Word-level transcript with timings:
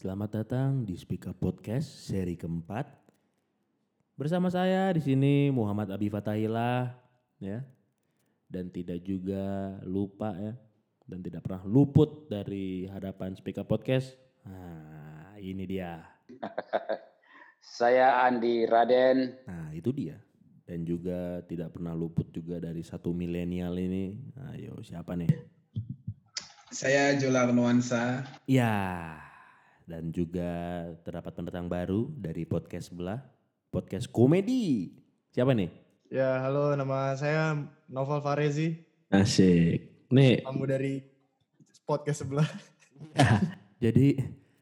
Selamat 0.00 0.32
datang 0.32 0.88
di 0.88 0.96
Speak 0.96 1.28
Up 1.28 1.36
Podcast 1.36 2.08
seri 2.08 2.32
keempat. 2.32 2.88
Bersama 4.16 4.48
saya 4.48 4.88
di 4.96 5.04
sini 5.04 5.52
Muhammad 5.52 5.92
Abi 5.92 6.08
Fatahillah 6.08 6.88
ya. 7.36 7.60
Dan 8.48 8.72
tidak 8.72 9.04
juga 9.04 9.76
lupa 9.84 10.32
ya 10.40 10.56
dan 11.04 11.20
tidak 11.20 11.44
pernah 11.44 11.68
luput 11.68 12.32
dari 12.32 12.88
hadapan 12.88 13.36
Speak 13.36 13.60
Up 13.60 13.68
Podcast. 13.68 14.16
Nah, 14.48 15.36
ini 15.36 15.68
dia. 15.68 16.00
Saya 17.60 18.24
Andi 18.24 18.64
Raden. 18.64 19.36
Nah, 19.52 19.68
itu 19.76 19.92
dia. 19.92 20.16
Dan 20.64 20.88
juga 20.88 21.44
tidak 21.44 21.76
pernah 21.76 21.92
luput 21.92 22.32
juga 22.32 22.56
dari 22.56 22.80
satu 22.80 23.12
milenial 23.12 23.76
ini. 23.76 24.16
Ayo, 24.48 24.80
siapa 24.80 25.12
nih? 25.12 25.28
Saya 26.72 27.20
Jola 27.20 27.52
Nuansa. 27.52 28.24
Ya, 28.48 29.28
dan 29.90 30.14
juga 30.14 30.50
terdapat 31.02 31.34
pendatang 31.34 31.66
baru 31.66 32.06
dari 32.14 32.46
podcast 32.46 32.94
sebelah, 32.94 33.18
podcast 33.74 34.06
komedi. 34.06 34.94
Siapa 35.34 35.50
nih? 35.50 35.66
Ya, 36.14 36.46
halo 36.46 36.78
nama 36.78 37.10
saya 37.18 37.58
Novel 37.90 38.22
Farezi. 38.22 38.78
Asik. 39.10 40.06
Nih, 40.14 40.46
Kamu 40.46 40.62
dari 40.70 41.02
podcast 41.82 42.22
sebelah. 42.22 42.46
jadi 43.82 44.14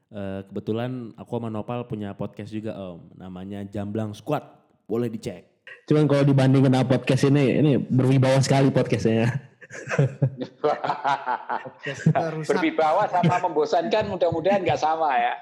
eh, 0.08 0.40
kebetulan 0.48 1.12
aku 1.12 1.36
sama 1.36 1.52
Nopal 1.52 1.84
punya 1.84 2.16
podcast 2.16 2.48
juga 2.48 2.72
Om. 2.80 3.20
Namanya 3.20 3.68
Jamblang 3.68 4.16
Squad. 4.16 4.48
Boleh 4.88 5.12
dicek. 5.12 5.44
Cuman 5.84 6.08
kalau 6.08 6.24
dibandingin 6.24 6.72
sama 6.72 6.88
podcast 6.88 7.28
ini, 7.28 7.60
ini 7.60 7.72
berwibawa 7.76 8.40
sekali 8.40 8.72
podcastnya. 8.72 9.47
Berwibawa 12.48 13.04
sama 13.12 13.36
membosankan 13.44 14.08
mudah-mudahan 14.08 14.64
nggak 14.64 14.80
sama 14.80 15.12
ya. 15.16 15.34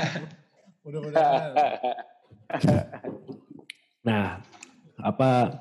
Mudah-mudahan. 0.86 1.42
Nah, 4.06 4.38
apa 5.02 5.60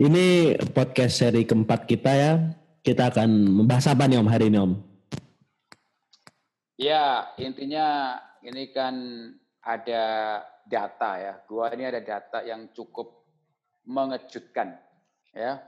ini 0.00 0.54
podcast 0.70 1.20
seri 1.20 1.44
keempat 1.44 1.84
kita 1.84 2.12
ya. 2.14 2.32
Kita 2.86 3.10
akan 3.10 3.28
membahas 3.62 3.90
apa 3.90 4.06
nih 4.06 4.22
Om 4.22 4.30
hari 4.30 4.46
ini 4.46 4.58
Om? 4.62 4.72
ya 6.76 7.32
intinya 7.40 8.20
ini 8.44 8.68
kan 8.70 8.94
ada 9.64 10.04
data 10.68 11.10
ya. 11.18 11.34
Gua 11.48 11.72
ini 11.74 11.88
ada 11.88 11.98
data 11.98 12.46
yang 12.46 12.70
cukup 12.70 13.26
mengejutkan 13.82 14.78
ya. 15.34 15.58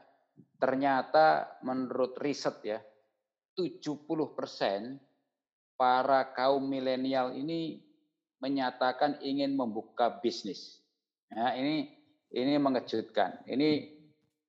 Ternyata 0.59 1.59
menurut 1.63 2.19
riset 2.19 2.59
ya 2.67 2.79
70% 3.55 4.99
para 5.79 6.35
kaum 6.35 6.67
milenial 6.67 7.35
ini 7.35 7.83
menyatakan 8.43 9.23
ingin 9.23 9.55
membuka 9.55 10.19
bisnis. 10.19 10.83
Ya, 11.31 11.55
ini 11.55 11.91
ini 12.35 12.59
mengejutkan. 12.59 13.47
Ini 13.47 13.71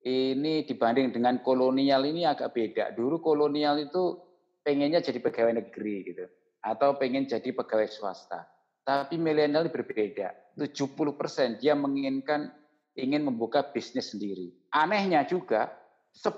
ini 0.05 0.53
dibanding 0.65 1.13
dengan 1.13 1.41
kolonial 1.45 2.05
ini 2.09 2.25
agak 2.25 2.57
beda. 2.57 2.97
Dulu 2.97 3.21
kolonial 3.21 3.77
itu 3.81 4.17
pengennya 4.65 5.02
jadi 5.02 5.19
pegawai 5.21 5.61
negeri 5.61 5.95
gitu 6.09 6.25
atau 6.65 6.99
pengen 6.99 7.30
jadi 7.30 7.55
pegawai 7.55 7.87
swasta. 7.87 8.47
Tapi 8.83 9.21
milenial 9.21 9.69
berbeda. 9.69 10.57
70% 10.59 11.61
dia 11.61 11.71
menginginkan 11.77 12.52
ingin 12.99 13.23
membuka 13.23 13.63
bisnis 13.63 14.11
sendiri. 14.11 14.52
Anehnya 14.75 15.23
juga 15.23 15.71
10% 16.11 16.35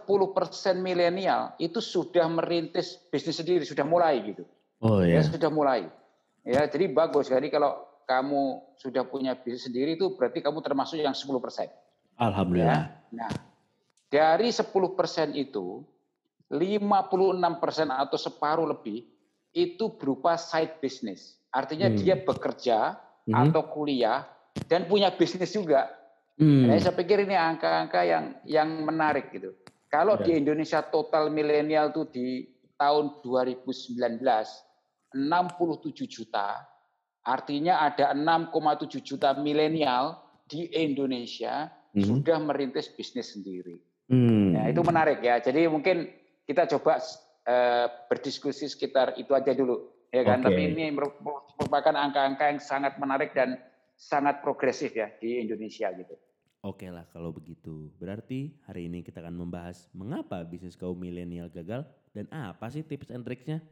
milenial 0.77 1.55
itu 1.58 1.80
sudah 1.80 2.27
merintis 2.27 3.00
bisnis 3.09 3.39
sendiri, 3.39 3.64
sudah 3.64 3.83
mulai 3.83 4.22
gitu. 4.22 4.44
Oh 4.81 5.02
Ya, 5.02 5.22
ya. 5.22 5.30
sudah 5.30 5.50
mulai. 5.50 5.88
Ya, 6.41 6.66
jadi 6.66 6.89
bagus. 6.89 7.30
Jadi 7.30 7.50
kalau 7.50 7.81
kamu 8.05 8.75
sudah 8.77 9.05
punya 9.05 9.38
bisnis 9.38 9.69
sendiri 9.69 9.94
itu 9.95 10.14
berarti 10.17 10.42
kamu 10.42 10.59
termasuk 10.59 10.97
yang 10.97 11.14
10%. 11.14 11.69
Alhamdulillah. 12.17 12.89
Ya. 12.89 13.02
Nah, 13.14 13.31
dari 14.09 14.49
10% 14.49 15.33
itu 15.33 15.86
56% 16.52 17.88
atau 17.89 18.17
separuh 18.20 18.67
lebih 18.67 19.08
itu 19.52 19.86
berupa 19.95 20.36
side 20.36 20.80
business. 20.80 21.39
Artinya 21.52 21.88
Hmm. 21.88 21.98
dia 21.98 22.15
bekerja 22.17 22.99
Hmm. 23.27 23.36
atau 23.48 23.64
kuliah 23.67 24.27
dan 24.67 24.86
punya 24.86 25.11
bisnis 25.11 25.52
juga. 25.52 25.88
Hmm. 26.41 26.65
Nah, 26.65 26.81
saya 26.81 26.97
pikir 26.97 27.21
ini 27.21 27.37
angka-angka 27.37 28.02
yang 28.02 28.25
yang 28.49 28.69
menarik 28.81 29.29
gitu. 29.29 29.53
Kalau 29.93 30.17
Ya. 30.17 30.25
di 30.25 30.31
Indonesia 30.41 30.81
total 30.81 31.29
milenial 31.29 31.93
tuh 31.93 32.09
di 32.09 32.49
tahun 32.81 33.21
2019 33.21 34.65
67 35.13 36.09
juta, 36.09 36.65
artinya 37.21 37.85
ada 37.85 38.17
6,7 38.17 38.97
juta 39.05 39.37
milenial 39.37 40.17
di 40.49 40.65
Indonesia 40.73 41.69
Mhm. 41.93 42.02
sudah 42.09 42.37
merintis 42.41 42.89
bisnis 42.89 43.37
sendiri. 43.37 43.77
Hmm. 44.09 44.58
Nah, 44.58 44.65
itu 44.65 44.81
menarik 44.81 45.21
ya. 45.21 45.37
Jadi 45.37 45.69
mungkin 45.69 46.09
kita 46.43 46.65
coba 46.67 46.97
eh, 47.41 47.89
berdiskusi 48.05 48.69
sekitar 48.69 49.17
itu 49.17 49.33
aja 49.33 49.49
dulu, 49.49 50.05
ya 50.13 50.21
kan? 50.21 50.45
Oke. 50.45 50.53
Tapi 50.53 50.61
ini 50.61 50.93
meru- 50.93 51.17
merupakan 51.58 51.89
angka-angka 51.97 52.53
yang 52.53 52.61
sangat 52.61 53.02
menarik 53.02 53.33
dan 53.33 53.58
sangat 53.97 54.45
progresif 54.45 54.93
ya 54.93 55.09
di 55.17 55.41
Indonesia 55.41 55.89
gitu. 55.89 56.13
Oke 56.61 56.94
lah 56.94 57.10
kalau 57.10 57.33
begitu. 57.33 57.89
Berarti 57.98 58.54
hari 58.70 58.86
ini 58.86 59.02
kita 59.02 59.17
akan 59.17 59.33
membahas 59.33 59.89
mengapa 59.98 60.45
bisnis 60.45 60.77
kaum 60.77 60.94
milenial 60.94 61.49
gagal 61.49 61.89
dan 62.14 62.30
apa 62.30 62.70
sih 62.70 62.86
tips 62.86 63.10
and 63.10 63.26
tricksnya. 63.26 63.66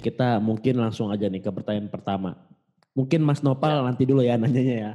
Nih 0.00 0.08
kita 0.08 0.40
mungkin 0.40 0.80
langsung 0.80 1.12
aja 1.12 1.28
nih 1.28 1.44
ke 1.44 1.52
pertanyaan 1.52 1.92
pertama. 1.92 2.32
Mungkin 2.96 3.20
Mas 3.20 3.44
Nopal 3.44 3.84
nanti 3.84 4.08
dulu 4.08 4.24
ya 4.24 4.40
nanyanya 4.40 4.76
ya. 4.80 4.92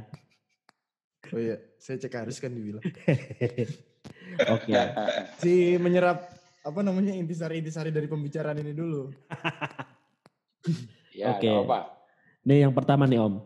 Oh 1.30 1.38
iya, 1.38 1.62
saya 1.78 1.94
cek 2.02 2.10
Haris 2.10 2.42
kan 2.42 2.50
dibilang. 2.50 2.82
Oke. 4.58 4.74
Si 5.38 5.78
menyerap 5.78 6.26
apa 6.66 6.82
namanya 6.82 7.14
intisari-intisari 7.14 7.94
dari 7.94 8.10
pembicaraan 8.10 8.58
ini 8.58 8.74
dulu. 8.74 9.06
Ya, 11.14 11.38
Oke. 11.38 11.46
apa. 11.48 11.86
Nih 12.42 12.66
yang 12.66 12.74
pertama 12.74 13.06
nih 13.06 13.22
Om. 13.22 13.38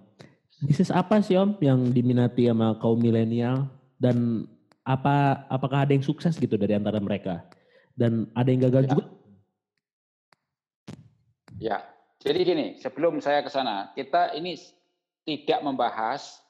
Bisnis 0.65 0.89
apa 0.91 1.21
sih 1.21 1.37
Om 1.37 1.61
yang 1.61 1.93
diminati 1.93 2.49
sama 2.49 2.75
kaum 2.81 2.97
milenial 2.97 3.69
dan 4.01 4.49
apa 4.83 5.45
apakah 5.47 5.85
ada 5.85 5.93
yang 5.93 6.03
sukses 6.03 6.41
gitu 6.41 6.57
dari 6.57 6.73
antara 6.75 6.97
mereka? 6.99 7.45
Dan 7.93 8.33
ada 8.33 8.49
yang 8.49 8.65
gagal 8.67 8.89
Ya. 8.89 8.91
juga? 8.97 9.05
Ya, 11.61 11.85
jadi 12.25 12.41
gini, 12.41 12.67
sebelum 12.81 13.21
saya 13.21 13.45
ke 13.45 13.53
sana, 13.53 13.93
kita 13.93 14.33
ini 14.33 14.57
tidak 15.29 15.61
membahas, 15.61 16.41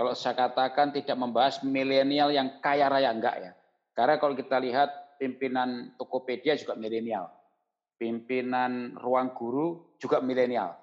kalau 0.00 0.16
saya 0.16 0.32
katakan 0.32 0.88
tidak 0.88 1.20
membahas 1.20 1.60
milenial 1.60 2.32
yang 2.32 2.60
kaya 2.64 2.88
raya 2.88 3.12
enggak 3.12 3.36
ya. 3.44 3.52
Karena 3.92 4.16
kalau 4.16 4.32
kita 4.32 4.56
lihat 4.64 5.20
pimpinan 5.20 5.92
Tokopedia 6.00 6.56
juga 6.56 6.80
milenial, 6.80 7.28
pimpinan 8.00 8.96
Ruang 8.96 9.36
Guru 9.36 9.96
juga 10.00 10.24
milenial, 10.24 10.80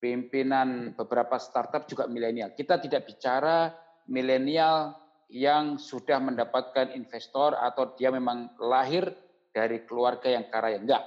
pimpinan 0.00 0.96
beberapa 0.96 1.36
startup 1.36 1.84
juga 1.84 2.08
milenial. 2.08 2.56
Kita 2.56 2.80
tidak 2.80 3.04
bicara 3.04 3.68
milenial 4.08 4.96
yang 5.28 5.76
sudah 5.80 6.20
mendapatkan 6.20 6.92
investor 6.96 7.56
atau 7.56 7.92
dia 7.96 8.08
memang 8.08 8.56
lahir 8.60 9.08
dari 9.52 9.84
keluarga 9.84 10.32
yang 10.32 10.48
kaya 10.52 10.80
enggak. 10.80 11.04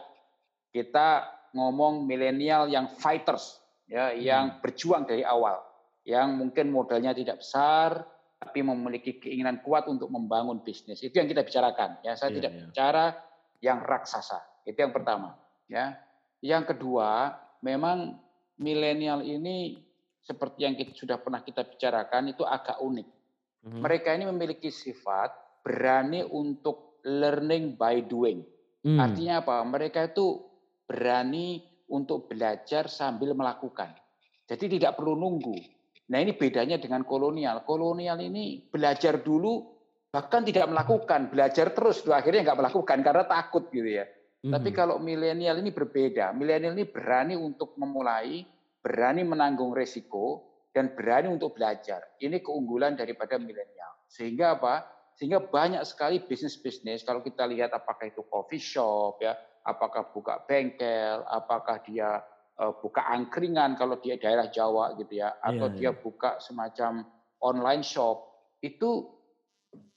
Kita 0.74 1.37
ngomong 1.54 2.04
milenial 2.08 2.68
yang 2.68 2.88
fighters 2.98 3.60
ya 3.88 4.12
yang 4.12 4.60
berjuang 4.60 5.08
dari 5.08 5.24
awal 5.24 5.64
yang 6.04 6.36
mungkin 6.36 6.72
modalnya 6.72 7.16
tidak 7.16 7.40
besar 7.44 8.04
tapi 8.38 8.62
memiliki 8.62 9.18
keinginan 9.18 9.64
kuat 9.64 9.88
untuk 9.88 10.12
membangun 10.12 10.62
bisnis 10.62 11.02
itu 11.02 11.16
yang 11.16 11.28
kita 11.28 11.44
bicarakan 11.44 12.00
ya 12.04 12.14
saya 12.16 12.32
Iya, 12.32 12.38
tidak 12.40 12.52
iya. 12.52 12.62
bicara 12.68 13.06
yang 13.64 13.80
raksasa 13.84 14.40
itu 14.68 14.78
yang 14.78 14.92
pertama 14.92 15.36
ya 15.72 15.96
yang 16.44 16.64
kedua 16.64 17.36
memang 17.64 18.20
milenial 18.58 19.24
ini 19.26 19.82
seperti 20.22 20.68
yang 20.68 20.76
kita, 20.76 20.92
sudah 20.92 21.18
pernah 21.24 21.40
kita 21.42 21.64
bicarakan 21.64 22.36
itu 22.36 22.44
agak 22.44 22.80
unik 22.80 23.08
Mhm. 23.58 23.82
mereka 23.84 24.14
ini 24.16 24.26
memiliki 24.30 24.70
sifat 24.72 25.34
berani 25.60 26.24
untuk 26.24 26.88
learning 27.04 27.76
by 27.76 28.00
doing. 28.00 28.46
Hmm. 28.80 28.96
Artinya 29.00 29.44
apa? 29.44 29.60
Mereka 29.68 30.16
itu 30.16 30.47
berani 30.88 31.62
untuk 31.92 32.32
belajar 32.32 32.88
sambil 32.88 33.36
melakukan. 33.36 33.92
Jadi 34.48 34.80
tidak 34.80 34.96
perlu 34.96 35.20
nunggu. 35.20 35.60
Nah 36.08 36.24
ini 36.24 36.32
bedanya 36.34 36.80
dengan 36.80 37.04
kolonial. 37.04 37.68
Kolonial 37.68 38.16
ini 38.24 38.64
belajar 38.64 39.20
dulu, 39.20 39.68
bahkan 40.08 40.48
tidak 40.48 40.72
melakukan. 40.72 41.28
Belajar 41.28 41.76
terus, 41.76 42.00
dua 42.08 42.24
akhirnya 42.24 42.48
nggak 42.48 42.60
melakukan 42.64 42.98
karena 43.04 43.24
takut 43.28 43.68
gitu 43.68 44.00
ya. 44.00 44.08
Tapi 44.48 44.70
Mhm. 44.72 44.78
kalau 44.78 44.96
milenial 45.04 45.60
ini 45.60 45.76
berbeda. 45.76 46.32
Milenial 46.32 46.72
ini 46.72 46.88
berani 46.88 47.36
untuk 47.36 47.76
memulai, 47.76 48.48
berani 48.80 49.28
menanggung 49.28 49.76
resiko, 49.76 50.48
dan 50.72 50.96
berani 50.96 51.28
untuk 51.28 51.58
belajar. 51.58 52.16
Ini 52.22 52.40
keunggulan 52.40 52.96
daripada 52.96 53.36
milenial. 53.36 53.92
Sehingga 54.08 54.56
apa? 54.56 54.88
Sehingga 55.18 55.42
banyak 55.42 55.82
sekali 55.84 56.22
bisnis-bisnis, 56.22 57.02
kalau 57.02 57.26
kita 57.26 57.50
lihat 57.50 57.74
apakah 57.74 58.06
itu 58.08 58.22
coffee 58.30 58.62
shop, 58.62 59.18
ya, 59.20 59.34
apakah 59.68 60.08
buka 60.16 60.48
bengkel, 60.48 61.28
apakah 61.28 61.84
dia 61.84 62.24
eh, 62.58 62.74
buka 62.80 63.04
angkringan 63.12 63.76
kalau 63.76 64.00
dia 64.00 64.16
daerah 64.16 64.48
Jawa 64.48 64.96
gitu 64.96 65.20
ya, 65.20 65.36
atau 65.44 65.68
Iya, 65.70 65.76
dia 65.76 65.92
iya. 65.92 66.00
buka 66.00 66.40
semacam 66.40 67.06
online 67.44 67.84
shop, 67.84 68.24
itu 68.64 69.14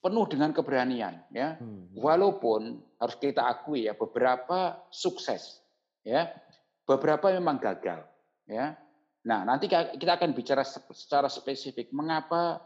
penuh 0.03 0.27
dengan 0.29 0.51
keberanian 0.51 1.25
ya. 1.31 1.57
Hmm. 1.57 1.95
Walaupun 1.97 2.83
harus 3.01 3.17
kita 3.17 3.47
akui 3.47 3.87
ya 3.89 3.95
beberapa 3.97 4.83
sukses 4.93 5.63
ya, 6.05 6.29
beberapa 6.85 7.33
memang 7.33 7.57
gagal 7.63 8.05
ya. 8.45 8.77
Nah, 9.21 9.45
nanti 9.45 9.69
kita 9.69 10.17
akan 10.17 10.33
bicara 10.33 10.65
se- 10.65 10.85
secara 10.97 11.29
spesifik 11.29 11.93
mengapa 11.93 12.61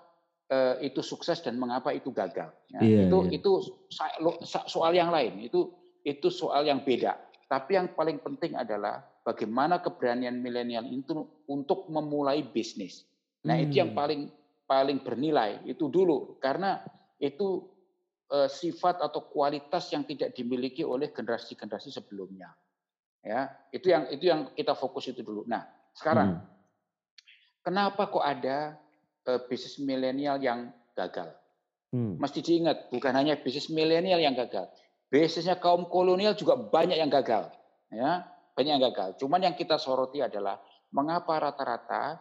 eh, 0.44 0.86
itu 0.86 1.00
sukses 1.00 1.40
dan 1.42 1.56
mengapa 1.58 1.90
itu 1.90 2.12
gagal. 2.14 2.52
ya. 2.70 2.78
Iya, 2.82 3.08
itu 3.08 3.18
iya. 3.26 3.30
itu 3.40 3.50
soal 4.68 4.92
yang 4.94 5.08
lain, 5.10 5.40
itu 5.40 5.72
itu 6.04 6.28
soal 6.28 6.68
yang 6.68 6.84
beda. 6.84 7.16
Tapi 7.48 7.76
yang 7.80 7.92
paling 7.96 8.20
penting 8.20 8.54
adalah 8.54 9.04
bagaimana 9.24 9.80
keberanian 9.80 10.36
milenial 10.38 10.84
itu 10.88 11.24
untuk 11.48 11.88
memulai 11.88 12.44
bisnis. 12.44 13.08
Nah, 13.44 13.56
itu 13.60 13.80
yang 13.80 13.92
Hmm. 13.92 13.98
paling 13.98 14.22
paling 14.64 15.04
bernilai 15.04 15.60
itu 15.68 15.92
dulu 15.92 16.40
karena 16.40 16.80
itu 17.20 17.68
eh, 18.32 18.48
sifat 18.48 19.04
atau 19.04 19.28
kualitas 19.28 19.92
yang 19.92 20.08
tidak 20.08 20.32
dimiliki 20.32 20.80
oleh 20.80 21.12
generasi-generasi 21.12 21.92
sebelumnya. 21.92 22.56
Ya, 23.20 23.52
itu 23.72 23.92
yang 23.92 24.08
itu 24.08 24.24
yang 24.28 24.52
kita 24.56 24.72
fokus 24.72 25.12
itu 25.12 25.20
dulu. 25.20 25.44
Nah, 25.44 25.64
sekarang 25.92 26.40
Hmm. 26.40 26.44
kenapa 27.60 28.08
kok 28.08 28.24
ada 28.24 28.80
eh, 29.24 29.40
bisnis 29.48 29.76
milenial 29.80 30.40
yang 30.40 30.72
gagal? 30.96 31.36
Hmm. 31.92 32.16
Mesti 32.20 32.40
diingat, 32.44 32.88
bukan 32.92 33.12
hanya 33.12 33.36
bisnis 33.40 33.68
milenial 33.72 34.20
yang 34.20 34.34
gagal. 34.36 34.68
Bisnisnya 35.14 35.62
kaum 35.62 35.86
kolonial 35.86 36.34
juga 36.34 36.58
banyak 36.58 36.98
yang 36.98 37.06
gagal. 37.06 37.46
Ya, 37.86 38.26
banyak 38.58 38.72
yang 38.74 38.84
gagal. 38.90 39.14
Cuman 39.22 39.46
yang 39.46 39.54
kita 39.54 39.78
soroti 39.78 40.18
adalah 40.18 40.58
mengapa 40.90 41.38
rata-rata 41.38 42.18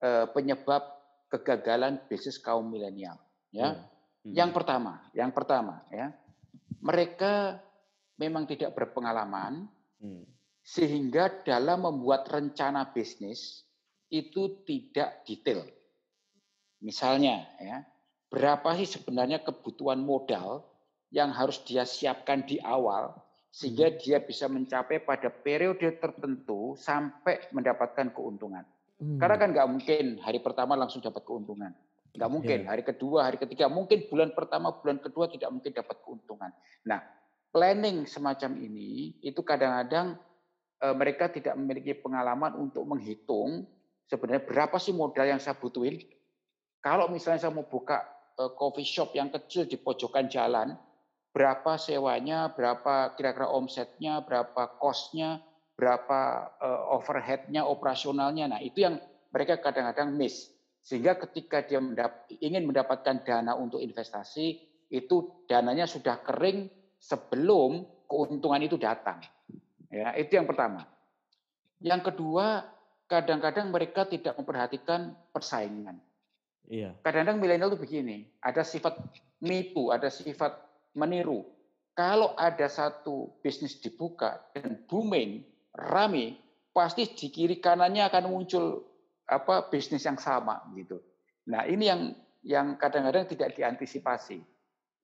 eh, 0.00 0.24
penyebab 0.32 0.80
kegagalan 1.28 2.00
bisnis 2.08 2.40
kaum 2.40 2.72
milenial. 2.72 3.20
Ya, 3.52 3.76
Hmm. 4.24 4.32
yang 4.32 4.50
pertama, 4.56 5.04
yang 5.12 5.28
pertama 5.28 5.84
ya, 5.92 6.16
mereka 6.80 7.60
memang 8.16 8.48
tidak 8.48 8.72
berpengalaman 8.72 9.68
Hmm. 10.00 10.24
sehingga 10.64 11.44
dalam 11.44 11.84
membuat 11.84 12.32
rencana 12.32 12.88
bisnis 12.96 13.68
itu 14.08 14.64
tidak 14.64 15.28
detail. 15.28 15.68
Misalnya 16.80 17.44
ya, 17.60 17.84
berapa 18.32 18.72
sih 18.80 18.88
sebenarnya 18.88 19.44
kebutuhan 19.44 20.00
modal 20.00 20.64
yang 21.10 21.34
harus 21.34 21.62
dia 21.66 21.82
siapkan 21.82 22.46
di 22.46 22.62
awal 22.62 23.14
sehingga 23.50 23.90
dia 23.98 24.22
bisa 24.22 24.46
mencapai 24.46 25.02
pada 25.02 25.26
periode 25.26 25.98
tertentu 25.98 26.78
sampai 26.78 27.50
mendapatkan 27.50 28.14
keuntungan. 28.14 28.62
Hmm. 29.02 29.18
Karena 29.18 29.36
kan 29.42 29.48
nggak 29.50 29.68
mungkin 29.68 30.04
hari 30.22 30.38
pertama 30.38 30.78
langsung 30.78 31.02
dapat 31.02 31.26
keuntungan. 31.26 31.74
Nggak 32.14 32.30
mungkin. 32.30 32.58
Iya. 32.62 32.68
Hari 32.70 32.82
kedua, 32.86 33.26
hari 33.26 33.38
ketiga, 33.42 33.66
mungkin 33.66 34.06
bulan 34.06 34.30
pertama, 34.34 34.70
bulan 34.78 35.02
kedua 35.02 35.26
tidak 35.26 35.50
mungkin 35.50 35.74
dapat 35.74 35.96
keuntungan. 36.02 36.50
Nah, 36.86 37.02
planning 37.50 38.06
semacam 38.06 38.54
ini 38.62 39.18
itu 39.18 39.42
kadang-kadang 39.42 40.14
eh, 40.82 40.94
mereka 40.94 41.26
tidak 41.30 41.58
memiliki 41.58 41.98
pengalaman 41.98 42.54
untuk 42.54 42.86
menghitung 42.86 43.66
sebenarnya 44.06 44.46
berapa 44.46 44.76
sih 44.78 44.94
modal 44.94 45.26
yang 45.26 45.42
saya 45.42 45.58
butuhin. 45.58 46.02
Kalau 46.82 47.10
misalnya 47.10 47.46
saya 47.46 47.54
mau 47.54 47.66
buka 47.66 47.98
eh, 48.38 48.50
coffee 48.54 48.86
shop 48.86 49.14
yang 49.18 49.30
kecil 49.34 49.66
di 49.66 49.74
pojokan 49.74 50.30
jalan, 50.30 50.78
berapa 51.30 51.78
sewanya, 51.78 52.50
berapa 52.52 53.14
kira-kira 53.14 53.46
omsetnya, 53.50 54.22
berapa 54.22 54.78
kosnya, 54.78 55.42
berapa 55.78 56.20
eh, 56.58 56.82
overheadnya, 56.94 57.64
operasionalnya. 57.64 58.50
Nah 58.50 58.60
itu 58.60 58.84
yang 58.84 58.98
mereka 59.30 59.62
kadang-kadang 59.62 60.14
miss. 60.14 60.50
Sehingga 60.80 61.14
ketika 61.20 61.62
dia 61.62 61.78
mendap- 61.78 62.26
ingin 62.40 62.66
mendapatkan 62.66 63.22
dana 63.22 63.54
untuk 63.54 63.78
investasi, 63.78 64.58
itu 64.90 65.46
dananya 65.46 65.86
sudah 65.86 66.18
kering 66.24 66.66
sebelum 66.98 67.86
keuntungan 68.10 68.58
itu 68.60 68.74
datang. 68.74 69.22
Ya, 69.86 70.14
itu 70.18 70.34
yang 70.34 70.50
pertama. 70.50 70.86
Yang 71.78 72.12
kedua, 72.12 72.66
kadang-kadang 73.06 73.70
mereka 73.70 74.06
tidak 74.06 74.34
memperhatikan 74.34 75.14
persaingan. 75.30 75.98
Iya. 76.70 76.94
Kadang-kadang 77.02 77.38
milenial 77.42 77.74
itu 77.74 77.80
begini, 77.82 78.30
ada 78.38 78.62
sifat 78.62 78.98
nipu, 79.42 79.90
ada 79.90 80.06
sifat 80.06 80.69
meniru. 80.94 81.46
Kalau 81.94 82.32
ada 82.38 82.70
satu 82.70 83.38
bisnis 83.44 83.76
dibuka 83.82 84.40
dan 84.56 84.86
booming, 84.88 85.44
rame, 85.76 86.38
pasti 86.70 87.04
di 87.04 87.28
kiri 87.28 87.58
kanannya 87.60 88.08
akan 88.08 88.24
muncul 88.30 88.64
apa 89.28 89.68
bisnis 89.68 90.06
yang 90.06 90.16
sama 90.16 90.58
gitu. 90.74 90.98
Nah, 91.50 91.66
ini 91.66 91.84
yang 91.86 92.02
yang 92.40 92.66
kadang-kadang 92.80 93.28
tidak 93.28 93.52
diantisipasi. 93.52 94.40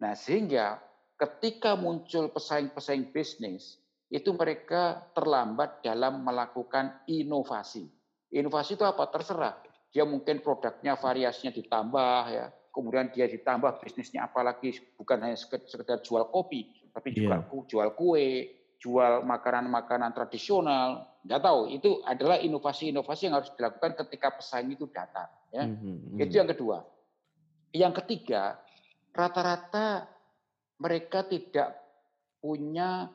Nah, 0.00 0.16
sehingga 0.16 0.80
ketika 1.20 1.76
muncul 1.76 2.32
pesaing-pesaing 2.32 3.12
bisnis, 3.12 3.80
itu 4.08 4.30
mereka 4.32 5.02
terlambat 5.12 5.82
dalam 5.82 6.22
melakukan 6.22 7.02
inovasi. 7.10 7.90
Inovasi 8.30 8.78
itu 8.78 8.84
apa? 8.86 9.10
Terserah. 9.10 9.54
Dia 9.90 10.04
mungkin 10.06 10.44
produknya 10.44 10.94
variasinya 10.94 11.50
ditambah 11.50 12.22
ya. 12.30 12.46
Kemudian 12.76 13.08
dia 13.08 13.24
ditambah 13.24 13.80
bisnisnya 13.80 14.28
apalagi 14.28 14.76
bukan 15.00 15.16
hanya 15.24 15.40
sekedar 15.40 16.04
jual 16.04 16.28
kopi, 16.28 16.92
tapi 16.92 17.16
juga 17.16 17.40
Iya. 17.40 17.64
jual 17.64 17.88
kue, 17.96 18.52
jual 18.76 19.24
makanan-makanan 19.24 20.12
tradisional. 20.12 21.08
Nggak 21.24 21.40
tahu, 21.40 21.60
itu 21.72 22.04
adalah 22.04 22.36
inovasi-inovasi 22.36 23.32
yang 23.32 23.40
harus 23.40 23.48
dilakukan 23.56 23.96
ketika 24.04 24.36
pesaing 24.36 24.76
itu 24.76 24.84
datang. 24.92 25.24
Ya. 25.48 25.64
Mhm, 25.64 26.20
mhm. 26.20 26.20
Itu 26.20 26.34
yang 26.36 26.48
kedua. 26.52 26.84
Yang 27.72 28.04
ketiga, 28.04 28.60
rata-rata 29.16 30.04
mereka 30.76 31.24
tidak 31.24 31.80
punya 32.44 33.08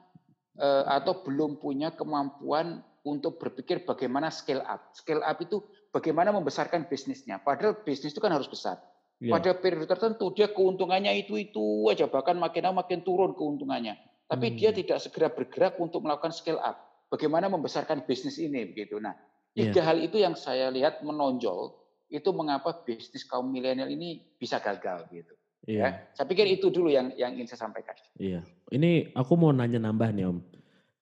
eh, 0.60 0.84
atau 0.84 1.24
belum 1.24 1.63
punya 1.63 1.96
kemampuan 1.96 2.84
untuk 3.08 3.39
berpikir 3.39 3.88
bagaimana 3.88 4.27
scale 4.27 4.62
up. 4.68 4.91
Scale 4.91 5.24
up 5.24 5.39
itu 5.39 5.63
bagaimana 5.96 6.36
membesarkan 6.36 6.91
bisnisnya. 6.91 7.39
Padahal 7.39 7.80
bisnis 7.88 8.12
itu 8.12 8.20
kan 8.20 8.36
harus 8.36 8.51
besar. 8.51 8.77
Iya. 9.22 9.38
Pada 9.38 9.51
periode 9.54 9.86
tertentu 9.86 10.34
dia 10.34 10.50
keuntungannya 10.50 11.13
itu-itu 11.22 11.86
aja, 11.94 12.10
bahkan 12.10 12.42
makin 12.42 12.66
lama 12.66 12.82
makin 12.82 13.06
turun 13.06 13.38
keuntungannya. 13.38 13.94
Tapi 14.25 14.48
Hmm. 14.50 14.58
dia 14.58 14.74
tidak 14.74 14.98
segera 14.98 15.30
bergerak 15.30 15.78
untuk 15.78 16.01
melakukan 16.01 16.34
scale 16.34 16.58
up. 16.58 16.82
Bagaimana 17.13 17.46
membesarkan 17.46 18.01
bisnis 18.10 18.42
ini 18.42 18.66
begitu. 18.74 18.98
Nah, 18.98 19.13
Iya. 19.54 19.70
tiga 19.70 19.82
hal 19.86 20.01
itu 20.01 20.18
yang 20.18 20.34
saya 20.34 20.74
lihat 20.74 21.06
menonjol 21.06 21.75
itu 22.10 22.30
mengapa 22.34 22.82
bisnis 22.82 23.22
kaum 23.24 23.46
milenial 23.54 23.88
ini 23.94 24.25
bisa 24.42 24.58
gagal 24.58 25.06
gitu. 25.13 25.34
Iya. 25.70 25.80
Ya, 25.86 25.90
saya 26.18 26.25
pikir 26.25 26.50
itu 26.50 26.74
dulu 26.74 26.90
yang 26.90 27.13
yang 27.13 27.38
ingin 27.38 27.46
saya 27.46 27.70
sampaikan. 27.70 27.94
Iya. 28.18 28.42
Ini 28.74 29.13
aku 29.13 29.38
mau 29.38 29.54
nanya 29.54 29.78
nambah 29.78 30.10
nih 30.18 30.25
Om. 30.25 30.38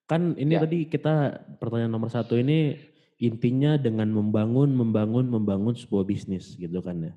Kan 0.04 0.36
ini 0.36 0.58
Ya. 0.58 0.60
tadi 0.60 0.84
kita 0.84 1.40
pertanyaan 1.56 1.94
nomor 1.94 2.12
satu 2.12 2.36
ini 2.36 2.76
intinya 3.16 3.80
dengan 3.80 4.12
membangun, 4.12 4.76
membangun, 4.76 5.30
membangun 5.30 5.72
sebuah 5.72 6.04
bisnis 6.04 6.58
gitu 6.60 6.84
kan 6.84 7.00
ya. 7.00 7.12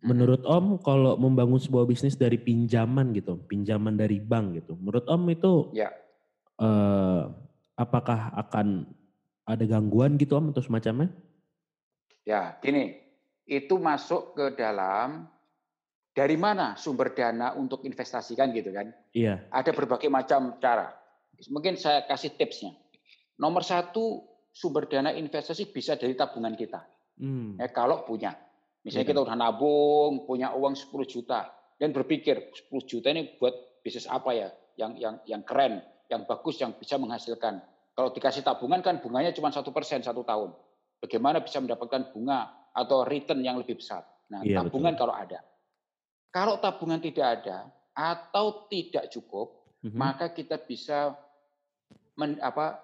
Menurut 0.00 0.40
Om 0.48 0.80
kalau 0.80 1.20
membangun 1.20 1.60
sebuah 1.60 1.84
bisnis 1.84 2.16
dari 2.16 2.40
pinjaman 2.40 3.12
gitu, 3.12 3.36
pinjaman 3.44 4.00
dari 4.00 4.16
bank 4.16 4.56
gitu. 4.64 4.72
Menurut 4.80 5.04
Om 5.04 5.22
itu 5.28 5.52
Ya. 5.76 5.92
eh, 6.60 7.22
apakah 7.76 8.32
akan 8.36 8.88
ada 9.44 9.64
gangguan 9.68 10.16
gitu 10.16 10.40
Om 10.40 10.56
atau 10.56 10.64
semacamnya? 10.64 11.12
Ya, 12.24 12.56
gini, 12.64 12.96
itu 13.48 13.76
masuk 13.76 14.36
ke 14.36 14.56
dalam 14.56 15.28
dari 16.16 16.36
mana 16.36 16.76
sumber 16.76 17.12
dana 17.16 17.56
untuk 17.56 17.84
investasi 17.84 18.36
kan 18.36 18.52
gitu 18.52 18.72
kan? 18.72 18.92
Iya. 19.16 19.48
Ada 19.52 19.72
berbagai 19.72 20.08
macam 20.12 20.56
cara. 20.60 20.92
Mungkin 21.48 21.80
saya 21.80 22.04
kasih 22.04 22.36
tipsnya. 22.36 22.76
Nomor 23.40 23.64
satu, 23.64 24.24
sumber 24.52 24.84
dana 24.84 25.12
investasi 25.16 25.72
bisa 25.72 25.96
dari 25.96 26.12
tabungan 26.12 26.52
kita. 26.52 26.84
Hmm. 27.16 27.56
Ya, 27.56 27.72
kalau 27.72 28.04
punya. 28.04 28.36
Misalnya 28.80 29.04
Iya. 29.04 29.10
kita 29.12 29.20
udah 29.24 29.36
nabung, 29.36 30.12
punya 30.24 30.52
uang 30.56 30.74
10 30.74 31.04
juta. 31.04 31.52
dan 31.80 31.96
berpikir 31.96 32.52
10 32.52 32.84
juta 32.84 33.08
ini 33.08 33.40
buat 33.40 33.80
bisnis 33.80 34.04
apa 34.04 34.36
ya 34.36 34.52
yang 34.76 35.00
yang 35.00 35.16
yang 35.24 35.40
keren, 35.40 35.80
yang 36.12 36.28
bagus, 36.28 36.60
yang 36.60 36.76
bisa 36.76 37.00
menghasilkan. 37.00 37.56
Kalau 37.96 38.12
dikasih 38.12 38.44
tabungan 38.44 38.84
kan 38.84 39.00
bunganya 39.00 39.32
cuma 39.32 39.48
satu 39.48 39.72
persen 39.72 40.04
satu 40.04 40.20
tahun. 40.20 40.52
Bagaimana 41.00 41.40
bisa 41.40 41.56
mendapatkan 41.56 42.12
bunga 42.12 42.68
atau 42.76 43.08
return 43.08 43.40
yang 43.40 43.56
lebih 43.56 43.80
besar? 43.80 44.04
Nah, 44.28 44.44
Iya, 44.44 44.60
tabungan 44.60 44.92
kalau 44.92 45.16
ada. 45.16 45.40
Kalau 46.28 46.60
tabungan 46.60 47.00
tidak 47.00 47.40
ada 47.40 47.72
atau 47.96 48.68
tidak 48.68 49.08
cukup, 49.08 49.64
Mhm. 49.80 49.96
maka 49.96 50.36
kita 50.36 50.60
bisa 50.60 51.16
men, 52.20 52.36
apa 52.44 52.76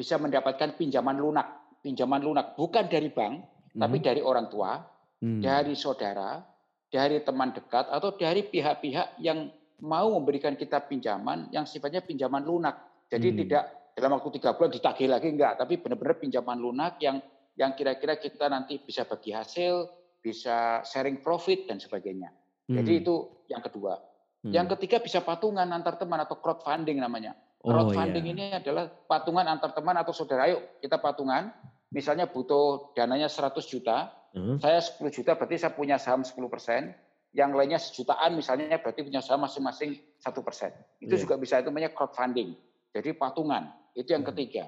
bisa 0.00 0.16
mendapatkan 0.16 0.80
pinjaman 0.80 1.20
lunak, 1.20 1.76
pinjaman 1.84 2.24
lunak 2.24 2.56
bukan 2.56 2.88
dari 2.88 3.12
bank, 3.12 3.44
tapi 3.76 4.00
Mhm. 4.00 4.04
dari 4.08 4.24
orang 4.24 4.48
tua, 4.48 4.80
Hmm. 5.20 5.44
dari 5.44 5.76
saudara, 5.76 6.40
dari 6.88 7.20
teman 7.20 7.52
dekat 7.52 7.92
atau 7.92 8.16
dari 8.16 8.40
pihak-pihak 8.48 9.20
yang 9.20 9.52
mau 9.84 10.08
memberikan 10.16 10.56
kita 10.56 10.80
pinjaman 10.88 11.52
yang 11.52 11.68
sifatnya 11.68 12.00
pinjaman 12.00 12.40
lunak. 12.44 13.04
Jadi 13.12 13.28
Hmm. 13.32 13.38
tidak 13.44 13.64
dalam 13.96 14.16
waktu 14.16 14.40
tiga 14.40 14.56
bulan 14.56 14.72
ditagih 14.72 15.08
lagi 15.12 15.28
enggak, 15.28 15.60
tapi 15.60 15.76
benar-benar 15.76 16.16
pinjaman 16.16 16.56
lunak 16.56 16.96
yang 17.04 17.20
yang 17.58 17.76
kira-kira 17.76 18.16
kita 18.16 18.48
nanti 18.48 18.80
bisa 18.80 19.04
bagi 19.04 19.36
hasil, 19.36 19.92
bisa 20.24 20.80
sharing 20.88 21.20
profit 21.20 21.68
dan 21.68 21.76
sebagainya. 21.76 22.32
Jadi 22.64 22.92
Hmm. 22.96 23.00
itu 23.04 23.14
yang 23.52 23.60
kedua. 23.60 24.00
Hmm. 24.40 24.52
Yang 24.56 24.66
ketiga 24.78 25.04
bisa 25.04 25.20
patungan 25.20 25.68
antar 25.68 26.00
teman 26.00 26.24
atau 26.24 26.40
crowdfunding 26.40 26.96
namanya. 26.96 27.36
Oh, 27.60 27.68
Crowdfunding 27.68 28.24
iya. 28.24 28.32
ini 28.32 28.44
adalah 28.56 28.88
patungan 28.88 29.44
antar 29.44 29.76
teman 29.76 29.92
atau 30.00 30.16
saudara. 30.16 30.48
Ayo 30.48 30.80
kita 30.80 30.96
patungan. 30.96 31.52
Misalnya 31.92 32.30
butuh 32.30 32.94
dananya 32.96 33.28
100 33.28 33.66
juta, 33.68 34.08
Heeh. 34.30 34.56
saya 34.62 34.78
10 34.78 35.10
juta 35.10 35.34
berarti 35.34 35.58
saya 35.58 35.72
punya 35.74 35.98
saham 35.98 36.22
10 36.22 36.46
persen. 36.46 36.94
Yang 37.30 37.50
lainnya 37.54 37.78
sejutaan 37.78 38.34
misalnya 38.34 38.74
berarti 38.82 39.06
punya 39.06 39.22
saham 39.22 39.46
masing-masing 39.46 39.94
satu 40.18 40.42
persen. 40.42 40.74
Itu 40.98 41.14
Iya. 41.14 41.22
juga 41.22 41.34
bisa 41.38 41.62
itu 41.62 41.70
namanya 41.70 41.94
crowdfunding. 41.94 42.58
Jadi 42.90 43.14
patungan. 43.14 43.70
Itu 43.94 44.10
yang 44.14 44.26
Hmm. 44.26 44.34
ketiga. 44.34 44.66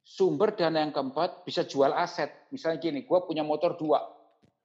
Sumber 0.00 0.56
dana 0.56 0.80
yang 0.80 0.96
keempat 0.96 1.44
bisa 1.44 1.60
jual 1.68 1.92
aset. 1.92 2.32
Misalnya 2.48 2.80
gini, 2.80 3.04
gue 3.04 3.18
punya 3.28 3.44
motor 3.44 3.76
dua. 3.76 4.00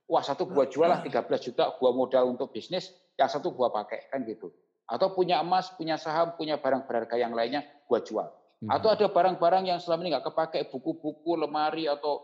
Wah 0.05 0.21
satu 0.21 0.45
gua 0.45 0.69
jual 0.69 0.85
lah 0.85 1.01
13 1.01 1.41
juta, 1.41 1.75
gua 1.81 1.89
modal 1.89 2.29
untuk 2.29 2.53
bisnis, 2.53 2.93
yang 3.17 3.25
satu 3.25 3.51
gua 3.51 3.73
pakai 3.73 4.05
kan 4.13 4.21
gitu. 4.21 4.53
Atau 4.85 5.17
punya 5.17 5.41
emas, 5.41 5.73
punya 5.73 5.97
saham, 5.97 6.37
punya 6.37 6.61
barang 6.61 6.85
berharga 6.85 7.17
yang 7.17 7.33
lainnya, 7.33 7.65
gua 7.89 8.05
jual. 8.05 8.29
Hmm. 8.61 8.69
Atau 8.69 8.93
ada 8.93 9.09
barang-barang 9.09 9.65
yang 9.65 9.81
selama 9.81 10.05
ini 10.05 10.13
nggak 10.13 10.29
kepake, 10.29 10.69
buku-buku, 10.69 11.35
lemari 11.35 11.89
atau 11.89 12.21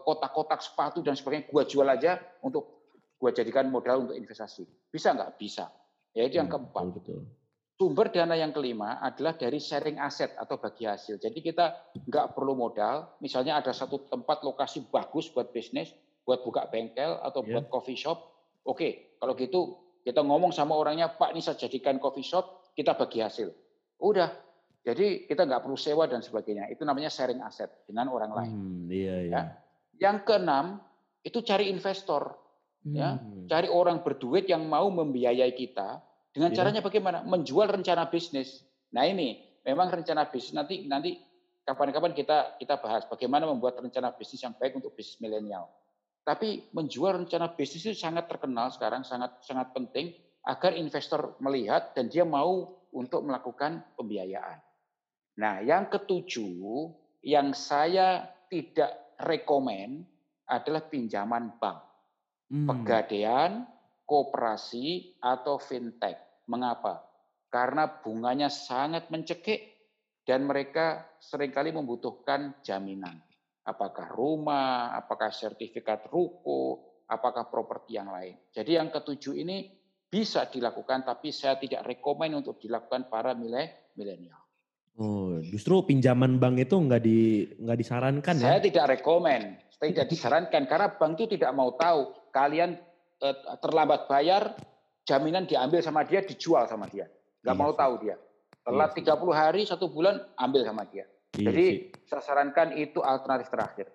kotak-kotak 0.00 0.60
sepatu 0.60 1.00
dan 1.00 1.14
sebagainya, 1.14 1.48
gua 1.48 1.64
jual 1.64 1.84
aja 1.84 2.16
untuk 2.40 2.86
gua 3.16 3.30
jadikan 3.30 3.68
modal 3.68 4.08
untuk 4.08 4.16
investasi. 4.16 4.64
Bisa 4.88 5.12
nggak? 5.12 5.36
Bisa. 5.36 5.68
Ya 6.10 6.26
itu 6.26 6.36
yang 6.36 6.48
Hmm, 6.48 6.66
keempat. 6.66 6.84
betul, 6.96 7.20
betul. 7.22 7.38
Sumber 7.80 8.12
dana 8.12 8.36
yang 8.36 8.52
kelima 8.52 9.00
adalah 9.00 9.32
dari 9.32 9.56
sharing 9.56 9.96
aset 9.96 10.36
atau 10.36 10.60
bagi 10.60 10.84
hasil. 10.84 11.16
Jadi 11.16 11.40
kita 11.40 11.72
nggak 12.04 12.36
perlu 12.36 12.52
modal. 12.52 13.16
Misalnya 13.18 13.56
ada 13.56 13.72
satu 13.72 14.04
tempat 14.04 14.44
lokasi 14.44 14.84
bagus 14.92 15.32
buat 15.32 15.48
bisnis, 15.48 15.96
buat 16.28 16.44
buka 16.44 16.68
bengkel 16.68 17.16
atau 17.24 17.40
Iya. 17.40 17.56
buat 17.56 17.72
coffee 17.72 17.96
shop. 17.96 18.20
Oke, 18.68 19.16
kalau 19.16 19.32
gitu 19.32 19.60
kita 20.04 20.20
ngomong 20.20 20.52
sama 20.52 20.76
orangnya, 20.76 21.08
Pak 21.08 21.32
ini 21.32 21.40
saya 21.40 21.56
jadikan 21.56 21.96
coffee 21.96 22.20
shop, 22.20 22.68
kita 22.76 22.92
bagi 22.92 23.24
hasil. 23.24 23.48
Udah. 23.96 24.28
Jadi 24.80 25.28
kita 25.28 25.44
nggak 25.44 25.60
perlu 25.60 25.76
sewa 25.76 26.08
dan 26.08 26.24
sebagainya. 26.24 26.72
Itu 26.72 26.88
namanya 26.88 27.12
sharing 27.12 27.44
aset 27.44 27.68
dengan 27.84 28.08
orang 28.08 28.32
lain. 28.32 28.52
Hmm, 28.56 28.84
iya, 28.88 29.16
iya. 29.28 29.32
Ya. 29.32 29.42
Yang 30.00 30.16
keenam 30.24 30.80
itu 31.20 31.44
cari 31.44 31.68
investor, 31.68 32.32
ya. 32.88 33.20
Hmm. 33.20 33.44
cari 33.44 33.68
orang 33.68 34.00
berduit 34.00 34.48
yang 34.48 34.64
mau 34.64 34.88
membiayai 34.88 35.52
kita. 35.52 36.00
Dengan 36.32 36.54
Iya. 36.54 36.56
caranya 36.62 36.80
bagaimana? 36.80 37.18
Menjual 37.26 37.68
rencana 37.68 38.08
bisnis. 38.08 38.64
Nah 38.96 39.04
ini 39.04 39.60
memang 39.66 39.92
rencana 39.92 40.24
bisnis 40.32 40.56
nanti 40.56 40.88
nanti 40.88 41.20
kapan-kapan 41.66 42.16
kita 42.16 42.56
kita 42.56 42.80
bahas 42.80 43.04
bagaimana 43.04 43.44
membuat 43.44 43.76
rencana 43.84 44.16
bisnis 44.16 44.40
yang 44.40 44.56
baik 44.56 44.80
untuk 44.80 44.96
bisnis 44.96 45.20
milenial. 45.20 45.68
Tapi 46.24 46.72
menjual 46.72 47.20
rencana 47.20 47.52
bisnis 47.52 47.84
itu 47.84 47.96
sangat 47.98 48.30
terkenal 48.32 48.72
sekarang, 48.72 49.04
sangat 49.04 49.44
sangat 49.44 49.76
penting 49.76 50.16
agar 50.46 50.72
investor 50.72 51.36
melihat 51.42 51.92
dan 51.92 52.08
dia 52.08 52.24
mau 52.24 52.80
untuk 52.96 53.20
melakukan 53.26 53.84
pembiayaan. 53.98 54.69
Nah, 55.40 55.64
yang 55.64 55.88
ketujuh 55.88 56.92
yang 57.24 57.56
saya 57.56 58.28
tidak 58.52 59.16
rekomen 59.24 60.04
adalah 60.44 60.84
pinjaman 60.84 61.56
bank, 61.56 61.80
Hmm. 62.52 62.68
pegadaian, 62.68 63.64
koperasi 64.04 65.16
atau 65.22 65.56
fintech. 65.56 66.44
Mengapa? 66.44 67.00
Karena 67.48 67.88
bunganya 67.88 68.52
sangat 68.52 69.08
mencekik 69.08 69.80
dan 70.28 70.44
mereka 70.44 71.08
sering 71.22 71.54
kali 71.54 71.72
membutuhkan 71.72 72.60
jaminan. 72.60 73.16
Apakah 73.64 74.12
rumah, 74.12 74.92
apakah 74.98 75.30
sertifikat 75.30 76.10
ruko, 76.10 76.90
apakah 77.06 77.46
properti 77.46 77.96
yang 77.96 78.10
lain. 78.10 78.34
Jadi 78.50 78.76
yang 78.76 78.90
ketujuh 78.90 79.34
ini 79.40 79.70
bisa 80.10 80.50
dilakukan, 80.50 81.06
tapi 81.06 81.30
saya 81.30 81.54
tidak 81.54 81.86
rekomen 81.86 82.34
untuk 82.34 82.58
dilakukan 82.58 83.06
para 83.06 83.30
mile- 83.30 83.94
milenial. 83.94 84.39
Oh, 85.00 85.40
justru 85.40 85.80
pinjaman 85.82 86.36
bank 86.36 86.60
itu 86.60 86.76
nggak 86.76 87.00
di 87.00 87.18
nggak 87.56 87.78
disarankan 87.78 88.34
Saya 88.36 88.60
ya? 88.60 88.68
tidak 88.68 89.00
rekomen, 89.00 89.56
tidak 89.80 90.06
disarankan 90.06 90.68
karena 90.68 90.92
bank 90.92 91.16
itu 91.16 91.34
tidak 91.34 91.50
mau 91.50 91.72
tahu 91.72 92.12
kalian 92.28 92.76
eh, 93.18 93.36
terlambat 93.58 94.04
bayar, 94.06 94.52
jaminan 95.02 95.44
diambil 95.44 95.80
sama 95.80 96.04
dia, 96.04 96.20
dijual 96.20 96.64
sama 96.64 96.84
dia. 96.86 97.08
Nggak 97.40 97.48
Iya 97.50 97.60
mau 97.60 97.72
sih. 97.72 97.78
tahu 97.78 97.92
dia. 97.98 98.16
Telat 98.60 98.90
Iya 98.92 99.00
sih. 99.00 99.24
30 99.24 99.32
hari, 99.34 99.60
satu 99.64 99.88
bulan, 99.88 100.20
ambil 100.36 100.62
sama 100.62 100.84
dia. 100.84 101.08
Iya 101.32 101.48
Jadi 101.48 101.64
sih. 101.64 101.78
saya 102.04 102.20
sarankan 102.20 102.76
itu 102.76 103.00
alternatif 103.00 103.48
terakhir. 103.48 103.88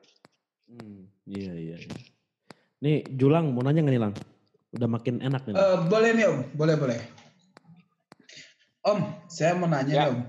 Hmm, 0.66 1.06
iya, 1.24 1.54
iya, 1.54 1.78
iya. 1.78 1.96
Nih, 2.82 3.06
Julang 3.14 3.54
mau 3.54 3.62
nanya 3.62 3.86
nggak 3.86 3.94
nih, 3.94 4.02
Lang? 4.02 4.14
Udah 4.74 4.90
makin 4.90 5.22
enak 5.22 5.46
nih. 5.46 5.54
Lang. 5.54 5.62
Eh, 5.62 5.78
boleh 5.86 6.10
nih 6.12 6.26
Om, 6.26 6.38
boleh 6.52 6.76
boleh. 6.76 6.98
Om, 8.82 9.00
saya 9.28 9.54
mau 9.54 9.66
nanya 9.66 9.86
Ya. 9.88 10.02
nih 10.02 10.10
Om. 10.12 10.20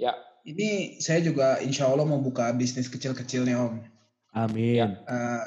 Ya, 0.00 0.16
Ini 0.48 0.96
saya 1.04 1.20
juga 1.20 1.60
insya 1.60 1.84
Allah 1.84 2.08
mau 2.08 2.16
buka 2.16 2.48
bisnis 2.56 2.88
kecil-kecil 2.88 3.44
nih 3.44 3.60
Om. 3.60 3.84
Amin. 4.32 4.96
Eh, 4.96 5.42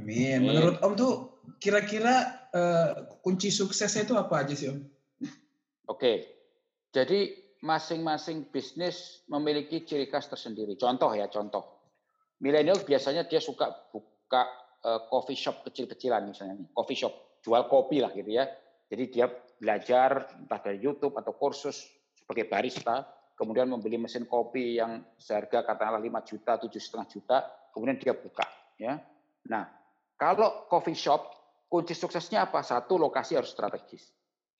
amin. 0.00 0.40
Amin. 0.40 0.48
Menurut 0.48 0.80
Om 0.80 0.92
tuh 0.96 1.12
kira-kira 1.60 2.48
eh, 2.48 2.88
kunci 3.20 3.52
suksesnya 3.52 4.08
itu 4.08 4.16
apa 4.16 4.40
aja 4.40 4.56
sih 4.56 4.72
Om? 4.72 4.80
oke. 5.92 6.12
Jadi 6.96 7.36
masing-masing 7.60 8.48
bisnis 8.48 9.20
memiliki 9.28 9.84
ciri 9.84 10.08
khas 10.08 10.32
tersendiri. 10.32 10.80
Contoh 10.80 11.12
ya, 11.12 11.28
contoh. 11.28 11.92
Milenial 12.40 12.80
biasanya 12.80 13.28
dia 13.28 13.44
suka 13.44 13.68
buka 13.92 14.48
eh, 14.80 15.00
coffee 15.12 15.36
shop 15.36 15.68
kecil-kecilan 15.68 16.32
misalnya 16.32 16.64
nih, 16.64 16.68
coffee 16.72 16.96
shop, 16.96 17.44
jual 17.44 17.68
kopi 17.68 18.00
lah 18.00 18.08
gitu 18.16 18.32
ya. 18.32 18.48
Jadi 18.88 19.04
dia 19.12 19.28
belajar 19.60 20.32
entah 20.40 20.64
dari 20.64 20.80
YouTube 20.80 21.20
atau 21.20 21.36
kursus 21.36 21.84
sebagai 22.16 22.48
barista, 22.48 23.19
kemudian 23.40 23.72
membeli 23.72 23.96
mesin 23.96 24.28
kopi 24.28 24.76
yang 24.76 25.00
seharga 25.16 25.64
katakanlah 25.64 26.04
5 26.04 26.28
juta, 26.28 26.60
tujuh 26.60 26.76
setengah 26.76 27.08
juta, 27.08 27.36
kemudian 27.72 27.96
dia 27.96 28.12
buka 28.12 28.44
ya. 28.76 29.00
Nah, 29.48 29.64
kalau 30.20 30.68
coffee 30.68 30.92
shop 30.92 31.24
kunci 31.72 31.96
suksesnya 31.96 32.44
apa? 32.44 32.60
Satu 32.60 33.00
lokasi 33.00 33.40
harus 33.40 33.48
strategis. 33.48 34.12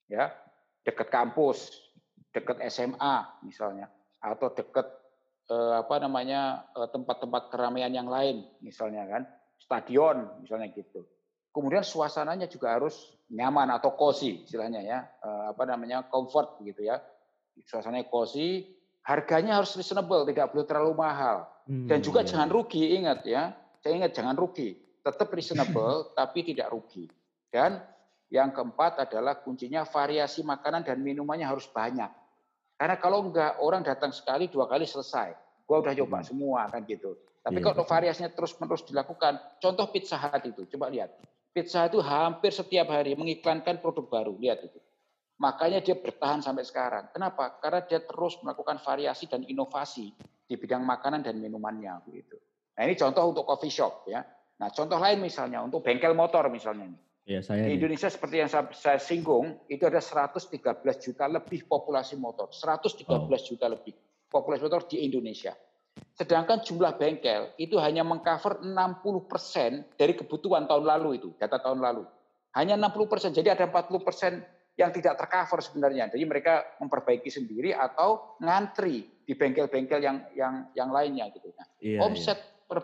Ya, 0.09 0.33
dekat 0.81 1.13
kampus, 1.13 1.69
dekat 2.33 2.57
SMA 2.73 3.45
misalnya 3.45 3.87
atau 4.21 4.49
dekat 4.53 4.89
eh, 5.49 5.75
apa 5.77 5.95
namanya 6.01 6.65
eh, 6.73 6.89
tempat-tempat 6.89 7.53
keramaian 7.53 7.93
yang 7.93 8.09
lain 8.09 8.49
misalnya 8.65 9.05
kan, 9.05 9.23
stadion 9.61 10.41
misalnya 10.41 10.73
gitu. 10.73 11.05
Kemudian 11.51 11.83
suasananya 11.83 12.47
juga 12.47 12.79
harus 12.79 12.95
nyaman 13.27 13.75
atau 13.75 13.93
cozy 13.93 14.47
istilahnya 14.49 14.81
ya, 14.81 14.99
eh, 15.05 15.43
apa 15.53 15.63
namanya 15.69 16.09
comfort 16.09 16.61
gitu 16.65 16.81
ya. 16.89 16.97
Suasananya 17.65 18.07
cozy, 18.09 18.67
harganya 19.05 19.57
harus 19.57 19.73
reasonable, 19.77 20.25
tidak 20.27 20.53
boleh 20.53 20.65
terlalu 20.65 20.93
mahal. 20.97 21.49
Dan 21.65 22.01
Hmm, 22.01 22.05
juga 22.05 22.21
iya, 22.25 22.29
jangan 22.35 22.49
rugi, 22.51 22.83
ingat 22.97 23.19
ya. 23.23 23.53
Saya 23.81 23.97
ingat 23.97 24.11
jangan 24.13 24.35
rugi. 24.37 24.75
Tetap 25.01 25.29
reasonable 25.33 26.09
tapi 26.19 26.45
tidak 26.45 26.69
rugi. 26.73 27.09
Dan 27.49 27.81
yang 28.31 28.53
keempat 28.53 29.09
adalah 29.09 29.39
kuncinya 29.41 29.83
variasi 29.83 30.41
makanan 30.41 30.85
dan 30.85 31.01
minumannya 31.01 31.45
harus 31.45 31.67
banyak. 31.69 32.09
Karena 32.77 32.97
kalau 32.97 33.29
enggak 33.29 33.61
orang 33.61 33.85
datang 33.85 34.09
sekali 34.09 34.49
dua 34.49 34.65
kali 34.65 34.89
selesai. 34.89 35.37
Gua 35.69 35.79
udah 35.85 35.93
coba 35.93 36.19
Hmm. 36.21 36.27
semua 36.27 36.61
kan 36.67 36.81
gitu. 36.83 37.15
Tapi 37.41 37.57
Iya, 37.57 37.65
kalau 37.73 37.85
variasinya 37.85 38.29
terus-menerus 38.33 38.85
dilakukan, 38.85 39.37
contoh 39.57 39.85
Pizza 39.89 40.17
Hut 40.17 40.43
itu, 40.45 40.61
coba 40.77 40.93
lihat. 40.93 41.09
Pizza 41.53 41.81
Hut 41.85 41.97
itu 41.97 41.99
hampir 42.05 42.53
setiap 42.53 42.89
hari 42.93 43.17
mengiklankan 43.17 43.81
produk 43.81 44.05
baru, 44.05 44.33
lihat 44.37 44.61
itu. 44.61 44.77
Makanya 45.41 45.81
dia 45.81 45.97
bertahan 45.97 46.45
sampai 46.45 46.61
sekarang. 46.61 47.09
Kenapa? 47.09 47.57
Karena 47.57 47.81
dia 47.81 48.05
terus 48.05 48.37
melakukan 48.45 48.77
variasi 48.77 49.25
dan 49.25 49.41
inovasi 49.41 50.13
di 50.45 50.53
bidang 50.53 50.85
makanan 50.85 51.25
dan 51.25 51.41
minumannya 51.41 51.97
begitu. 52.05 52.37
Nah, 52.77 52.85
ini 52.85 52.93
contoh 52.93 53.33
untuk 53.33 53.49
coffee 53.49 53.73
shop 53.73 54.05
ya. 54.05 54.21
Nah, 54.61 54.69
contoh 54.69 55.01
lain 55.01 55.17
misalnya 55.17 55.65
untuk 55.65 55.81
bengkel 55.81 56.13
motor 56.13 56.45
misalnya 56.53 56.93
nih. 56.93 57.01
Ya 57.25 57.39
saya 57.41 57.65
Di 57.65 57.73
nih. 57.73 57.81
Indonesia 57.81 58.09
seperti 58.13 58.35
yang 58.37 58.49
saya, 58.53 58.69
saya 58.69 59.01
singgung, 59.01 59.65
itu 59.65 59.81
ada 59.81 59.97
113 59.97 60.45
juta 61.01 61.25
lebih 61.25 61.65
populasi 61.65 62.21
motor. 62.21 62.53
113 62.53 63.01
juta 63.41 63.65
lebih 63.65 63.97
populasi 64.29 64.61
motor 64.61 64.85
di 64.85 65.01
Indonesia. 65.01 65.57
Sedangkan 66.13 66.61
jumlah 66.61 67.01
bengkel 67.01 67.57
itu 67.57 67.81
hanya 67.81 68.05
mengcover 68.05 68.61
60 68.61 69.25
persen 69.25 69.89
dari 69.97 70.13
kebutuhan 70.13 70.69
tahun 70.69 70.85
lalu 70.85 71.09
itu, 71.17 71.29
data 71.41 71.57
tahun 71.57 71.81
lalu. 71.81 72.05
Hanya 72.53 72.77
60 72.77 73.09
persen, 73.09 73.29
jadi 73.33 73.57
ada 73.57 73.65
40 73.65 74.05
persen 74.05 74.45
yang 74.79 74.89
tidak 74.95 75.19
tercover 75.19 75.59
sebenarnya. 75.59 76.07
Jadi 76.07 76.23
mereka 76.23 76.63
memperbaiki 76.79 77.27
sendiri 77.27 77.75
atau 77.75 78.37
ngantri 78.39 79.03
di 79.25 79.33
bengkel-bengkel 79.35 79.99
yang 79.99 80.17
yang 80.35 80.71
yang 80.75 80.89
lainnya 80.89 81.27
gitu. 81.35 81.51
Nah, 81.53 81.67
Iya, 81.81 81.99
omset 82.03 82.39
per 82.67 82.83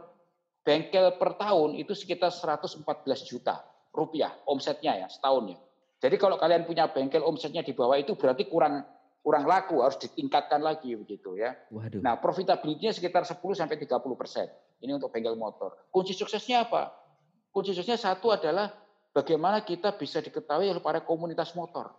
bengkel 0.67 1.15
per 1.15 1.39
tahun 1.39 1.79
itu 1.79 1.95
sekitar 1.95 2.31
114 2.31 2.83
juta 3.23 3.63
rupiah 3.95 4.35
omsetnya 4.45 4.99
ya 4.99 5.07
setahun 5.07 5.55
ya. 5.55 5.59
Jadi 5.97 6.15
kalau 6.21 6.37
kalian 6.37 6.67
punya 6.67 6.85
bengkel 6.91 7.25
omsetnya 7.25 7.65
di 7.65 7.73
bawah 7.73 7.97
itu 7.97 8.13
berarti 8.13 8.45
kurang 8.45 8.85
kurang 9.25 9.43
laku 9.43 9.81
harus 9.83 9.97
ditingkatkan 9.99 10.61
lagi 10.61 10.93
begitu 10.95 11.35
ya. 11.35 11.51
iya. 11.51 11.73
Waduh. 11.73 11.99
Nah 11.99 12.15
profitability-nya 12.21 12.93
sekitar 12.93 13.25
10 13.25 13.41
sampai 13.57 13.75
30 13.81 13.99
persen. 14.15 14.47
Ini 14.77 14.93
untuk 14.93 15.09
bengkel 15.09 15.33
motor. 15.33 15.89
Kunci 15.89 16.13
suksesnya 16.13 16.69
apa? 16.69 16.93
Kunci 17.49 17.73
suksesnya 17.73 17.97
satu 17.97 18.29
adalah 18.29 18.69
bagaimana 19.17 19.65
kita 19.65 19.97
bisa 19.97 20.21
diketahui 20.21 20.69
oleh 20.69 20.83
para 20.83 21.01
komunitas 21.01 21.57
motor. 21.57 21.89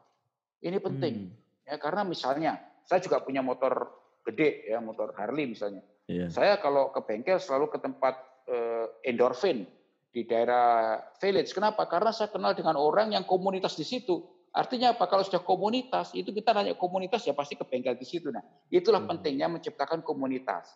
Ini 0.63 0.79
penting 0.79 1.15
Hmm, 1.27 1.35
ya 1.67 1.75
karena 1.83 2.07
misalnya 2.07 2.63
saya 2.87 3.03
juga 3.03 3.19
punya 3.19 3.43
motor 3.43 3.91
gede 4.23 4.71
ya 4.71 4.79
motor 4.79 5.11
Harley 5.19 5.51
misalnya. 5.51 5.83
Iya. 6.07 6.31
Saya 6.31 6.63
kalau 6.63 6.95
ke 6.95 7.03
bengkel 7.03 7.43
selalu 7.43 7.75
ke 7.75 7.79
tempat 7.83 8.15
eh, 8.47 8.87
endorfin 9.11 9.67
di 10.15 10.25
daerah 10.25 10.97
Village. 11.21 11.53
Kenapa? 11.53 11.85
Karena 11.91 12.15
saya 12.15 12.33
kenal 12.33 12.55
dengan 12.55 12.79
orang 12.79 13.13
yang 13.13 13.27
komunitas 13.29 13.75
di 13.77 13.85
situ. 13.85 14.25
Artinya 14.49 14.97
apa? 14.97 15.05
Kalau 15.05 15.21
sudah 15.21 15.45
komunitas, 15.45 16.17
itu 16.17 16.33
kita 16.33 16.57
nanya 16.57 16.73
komunitas 16.73 17.21
ya 17.29 17.37
pasti 17.37 17.55
ke 17.55 17.69
bengkel 17.69 17.93
di 18.01 18.09
situ. 18.09 18.33
Nah, 18.33 18.41
itulah 18.73 19.05
Hmm. 19.05 19.13
pentingnya 19.13 19.47
menciptakan 19.53 20.01
komunitas. 20.01 20.73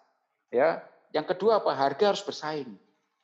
Ya, 0.52 0.84
yang 1.16 1.24
kedua 1.24 1.64
apa? 1.64 1.72
Harga 1.72 2.12
harus 2.12 2.20
bersaing. 2.20 2.76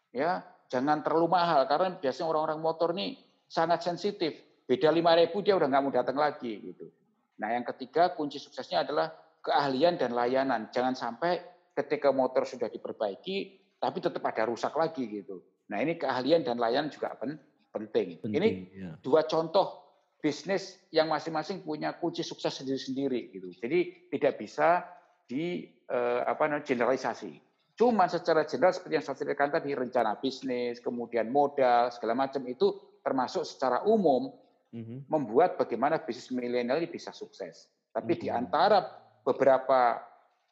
Ya, 0.09 0.41
jangan 0.69 1.01
terlalu 1.01 1.33
mahal 1.33 1.65
karena 1.65 1.97
biasanya 1.97 2.29
orang-orang 2.29 2.61
motor 2.61 2.93
nih 2.93 3.17
sangat 3.49 3.83
sensitif. 3.83 4.37
Beda 4.69 4.93
5.000 4.93 5.33
dia 5.41 5.57
udah 5.57 5.69
nggak 5.69 5.83
mau 5.83 5.93
datang 5.93 6.17
lagi 6.21 6.53
gitu. 6.61 6.93
Nah, 7.41 7.57
yang 7.57 7.65
ketiga 7.65 8.13
kunci 8.13 8.37
suksesnya 8.37 8.85
adalah 8.85 9.09
keahlian 9.41 9.97
dan 9.97 10.13
layanan. 10.13 10.69
Jangan 10.69 10.93
sampai 10.93 11.41
ketika 11.73 12.13
motor 12.13 12.45
sudah 12.45 12.69
diperbaiki 12.69 13.57
tapi 13.81 13.99
tetap 14.03 14.21
ada 14.29 14.45
rusak 14.45 14.77
lagi 14.77 15.09
gitu. 15.09 15.41
Nah, 15.73 15.81
ini 15.81 15.97
keahlian 15.97 16.45
dan 16.45 16.61
layanan 16.61 16.93
juga 16.93 17.17
pen- 17.17 17.41
penting. 17.73 18.21
Penting. 18.21 18.37
Ini 18.37 18.49
ya. 18.77 18.91
dua 19.01 19.25
contoh 19.25 19.89
bisnis 20.19 20.77
yang 20.91 21.09
masing-masing 21.09 21.63
punya 21.63 21.95
kunci 21.95 22.27
sukses 22.27 22.51
sendiri-sendiri 22.59 23.33
gitu. 23.33 23.49
Jadi 23.55 24.11
tidak 24.11 24.37
bisa 24.37 24.83
di 25.25 25.65
eh, 25.87 26.21
apa 26.27 26.51
namanya 26.51 26.67
generalisasi. 26.67 27.48
Cuma 27.79 28.11
secara 28.11 28.43
general 28.43 28.75
seperti 28.75 28.99
yang 28.99 29.07
saya 29.07 29.17
ceritakan 29.23 29.55
tadi 29.55 29.71
rencana 29.71 30.19
bisnis, 30.19 30.83
kemudian 30.83 31.31
modal 31.31 31.95
segala 31.95 32.27
macam 32.27 32.43
itu 32.51 32.75
termasuk 33.07 33.47
secara 33.47 33.87
umum 33.87 34.35
Mhm. 34.75 35.07
membuat 35.07 35.55
bagaimana 35.55 36.03
bisnis 36.03 36.35
milenial 36.35 36.83
ini 36.83 36.91
bisa 36.91 37.15
sukses. 37.15 37.71
Tapi 37.95 38.19
di 38.19 38.29
Mhm. 38.29 38.35
antara 38.35 38.83
beberapa 39.23 40.03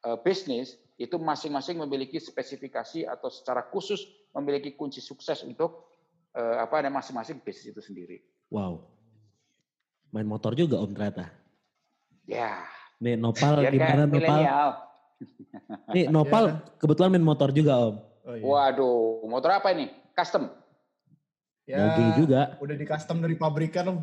eh, 0.06 0.18
bisnis 0.22 0.78
itu 1.02 1.18
masing-masing 1.18 1.82
memiliki 1.82 2.22
spesifikasi 2.22 3.10
atau 3.10 3.26
secara 3.26 3.66
khusus 3.66 4.06
memiliki 4.30 4.70
kunci 4.78 5.02
sukses 5.02 5.42
untuk 5.42 5.90
eh, 6.36 6.56
apa 6.62 6.78
namanya 6.78 7.00
masing-masing 7.02 7.42
bisnis 7.42 7.72
itu 7.74 7.82
sendiri. 7.82 8.22
Wow. 8.52 8.86
Main 10.14 10.28
motor 10.28 10.54
juga 10.54 10.78
Om 10.78 10.92
ternyata. 10.94 11.32
Ya, 12.28 12.60
Nih 13.02 13.16
Nopal 13.18 13.64
biar 13.64 13.72
kayak 13.72 13.72
gimana 13.72 14.02
Nopal? 14.04 14.42
Nih 15.94 16.06
Nopal 16.14 16.60
kebetulan 16.78 17.14
main 17.14 17.24
motor 17.24 17.50
juga 17.52 17.78
Om. 17.80 17.96
Oh, 18.26 18.34
iya. 18.34 18.42
Waduh, 18.42 19.22
motor 19.30 19.54
apa 19.54 19.70
ini? 19.70 19.86
Custom. 20.18 20.50
Ya, 21.66 22.14
juga. 22.14 22.54
Udah 22.62 22.74
di 22.78 22.86
custom 22.86 23.18
dari 23.18 23.34
pabrikan 23.34 23.90
om. 23.90 23.98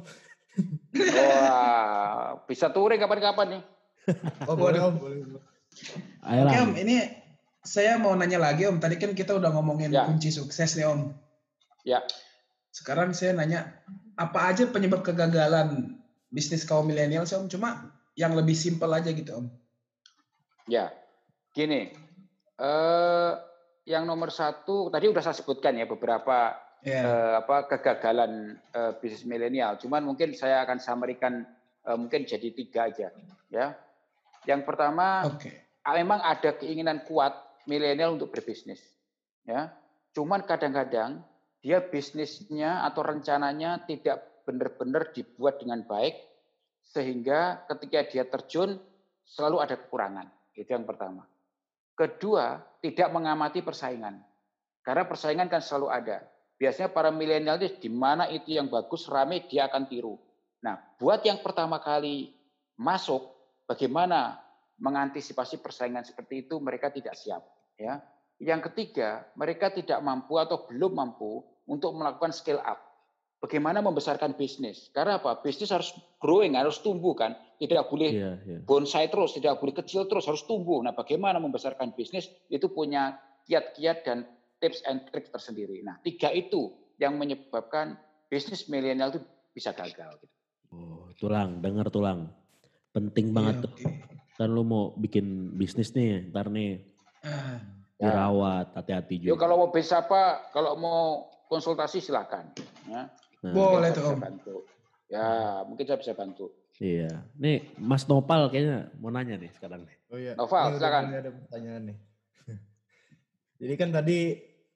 Wah, 0.95 2.43
bisa 2.43 2.67
touring 2.71 2.99
kapan-kapan 2.99 3.59
nih. 3.59 3.63
Oh, 4.51 4.59
boleh 4.59 4.83
om. 4.83 4.95
Ayolah. 6.27 6.51
Oke 6.51 6.57
om, 6.59 6.71
ini 6.75 7.07
saya 7.63 7.95
mau 7.95 8.11
nanya 8.19 8.35
lagi 8.35 8.67
om. 8.67 8.79
Tadi 8.83 8.99
kan 8.99 9.15
kita 9.15 9.31
udah 9.39 9.55
ngomongin 9.55 9.95
Ya. 9.95 10.03
kunci 10.03 10.27
sukses 10.27 10.75
nih 10.75 10.91
om. 10.91 11.15
Ya. 11.87 12.03
Sekarang 12.75 13.15
saya 13.15 13.31
nanya, 13.31 13.79
apa 14.19 14.51
aja 14.51 14.67
penyebab 14.67 15.07
kegagalan 15.07 15.99
bisnis 16.35 16.67
kaum 16.67 16.83
milenial 16.83 17.23
sih 17.23 17.39
om? 17.39 17.47
Cuma 17.47 17.95
yang 18.19 18.35
lebih 18.35 18.55
simpel 18.59 18.91
aja 18.91 19.07
gitu 19.07 19.39
om. 19.39 19.47
Ya, 20.67 20.91
gini, 21.53 21.93
eh, 22.57 23.31
yang 23.85 24.03
nomor 24.03 24.33
satu 24.33 24.89
tadi 24.89 25.05
udah 25.07 25.21
saya 25.21 25.37
sebutkan 25.37 25.77
ya 25.77 25.85
beberapa 25.85 26.57
Ya. 26.83 26.99
eh, 26.99 27.33
apa 27.39 27.63
kegagalan 27.71 28.59
eh, 28.75 28.91
bisnis 28.99 29.23
milenial. 29.23 29.79
Cuman 29.79 30.03
mungkin 30.03 30.35
saya 30.35 30.67
akan 30.67 30.83
samarikan 30.83 31.47
eh, 31.87 31.95
mungkin 31.95 32.27
jadi 32.27 32.51
tiga 32.51 32.91
aja, 32.91 33.07
ya. 33.47 33.71
Yang 34.43 34.67
pertama, 34.67 35.23
Oke. 35.31 35.79
ah, 35.87 35.95
memang 35.95 36.19
ada 36.19 36.51
keinginan 36.59 37.07
kuat 37.07 37.31
milenial 37.71 38.19
untuk 38.19 38.35
berbisnis, 38.35 38.83
ya. 39.47 39.71
Cuman 40.11 40.43
kadang-kadang 40.43 41.23
dia 41.63 41.79
bisnisnya 41.79 42.83
atau 42.83 42.99
rencananya 42.99 43.87
tidak 43.87 44.43
benar-benar 44.43 45.15
dibuat 45.15 45.63
dengan 45.63 45.87
baik, 45.87 46.19
sehingga 46.83 47.63
ketika 47.71 47.99
dia 48.11 48.23
terjun 48.27 48.75
selalu 49.23 49.63
ada 49.63 49.79
kekurangan. 49.79 50.27
Itu 50.51 50.75
yang 50.75 50.83
pertama. 50.83 51.23
Kedua, 51.93 52.57
tidak 52.81 53.09
mengamati 53.13 53.61
persaingan. 53.61 54.19
Karena 54.83 55.07
persaingan 55.07 55.47
kan 55.47 55.63
selalu 55.63 55.87
ada. 55.93 56.17
Biasanya 56.59 56.91
para 56.91 57.09
milenial 57.09 57.57
itu 57.59 57.87
di 57.87 57.91
mana 57.91 58.29
itu 58.29 58.55
yang 58.55 58.67
bagus, 58.69 59.07
rame, 59.09 59.45
dia 59.47 59.67
akan 59.71 59.87
tiru. 59.87 60.15
Nah, 60.63 60.79
buat 60.95 61.23
yang 61.23 61.43
pertama 61.43 61.79
kali 61.81 62.31
masuk, 62.79 63.23
bagaimana 63.67 64.39
mengantisipasi 64.79 65.59
persaingan 65.59 66.03
seperti 66.07 66.47
itu, 66.47 66.59
mereka 66.59 66.91
tidak 66.91 67.15
siap. 67.15 67.43
Ya. 67.75 67.99
Yang 68.39 68.71
ketiga, 68.71 69.27
mereka 69.39 69.71
tidak 69.71 69.99
mampu 70.03 70.35
atau 70.39 70.67
belum 70.67 70.93
mampu 70.93 71.43
untuk 71.67 71.95
melakukan 71.95 72.35
scale 72.35 72.63
up. 72.63 72.79
Bagaimana 73.43 73.83
membesarkan 73.83 74.39
bisnis? 74.39 74.87
Karena 74.95 75.19
apa? 75.19 75.43
Bisnis 75.43 75.67
harus 75.67 75.91
growing, 76.15 76.55
harus 76.55 76.79
tumbuh 76.79 77.11
kan. 77.11 77.35
Tidak 77.59 77.91
boleh 77.91 78.09
Iya, 78.15 78.31
iya. 78.47 78.59
bonsai 78.63 79.11
terus, 79.11 79.35
tidak 79.35 79.59
boleh 79.59 79.75
kecil 79.75 80.07
terus, 80.07 80.23
harus 80.23 80.47
tumbuh. 80.47 80.79
Nah, 80.79 80.95
bagaimana 80.95 81.43
membesarkan 81.43 81.91
bisnis 81.91 82.31
itu 82.47 82.71
punya 82.71 83.19
kiat-kiat 83.43 84.07
dan 84.07 84.23
tips 84.63 84.79
and 84.87 85.03
tricks 85.11 85.27
tersendiri. 85.27 85.83
Nah, 85.83 85.99
tiga 85.99 86.31
itu 86.31 86.71
yang 86.95 87.19
menyebabkan 87.19 87.99
bisnis 88.31 88.71
milenial 88.71 89.11
itu 89.11 89.19
bisa 89.51 89.75
gagal. 89.75 90.23
gitu. 90.23 90.31
Oh, 90.71 91.11
tulang, 91.19 91.59
denger 91.59 91.91
tulang. 91.91 92.31
Penting 92.95 93.35
banget 93.35 93.59
Iya, 93.59 93.63
tuh. 93.67 93.71
oke. 93.75 93.85
Kan 94.33 94.49
lu 94.49 94.63
mau 94.63 94.95
bikin 94.95 95.51
bisnis 95.53 95.91
nih, 95.91 96.31
ntar 96.31 96.47
nih 96.47 96.79
Ya. 97.99 98.07
dirawat, 98.07 98.71
hati-hati 98.73 99.19
Yuk 99.19 99.35
juga. 99.35 99.43
kalau 99.43 99.55
mau 99.59 99.69
bisnis 99.69 99.93
apa, 99.93 100.47
kalau 100.49 100.75
mau 100.75 101.01
konsultasi 101.45 101.99
silakan. 101.99 102.49
Ya, 102.87 103.11
Nah, 103.43 103.51
Boleh 103.51 103.91
tuh 103.91 104.03
bisa 104.07 104.15
om. 104.15 104.21
bantu. 104.23 104.55
Ya, 105.11 105.27
mungkin 105.67 105.83
saya 105.83 105.99
bisa 105.99 106.13
bantu. 106.15 106.45
Iya. 106.79 107.11
Nih 107.37 107.69
Mas 107.77 108.07
Nopal 108.07 108.49
kayaknya 108.49 108.89
mau 108.97 109.11
nanya 109.11 109.37
nih 109.37 109.51
sekarang 109.53 109.83
nih. 109.85 109.97
Oh 110.09 110.17
iya. 110.17 110.33
Noval, 110.33 110.63
Ini 110.63 110.69
udah 110.73 110.79
silakan. 110.79 111.03
ada 111.11 111.31
pertanyaan 111.35 111.83
nih. 111.91 111.97
Jadi 113.61 113.73
kan 113.77 113.89
tadi 113.91 114.19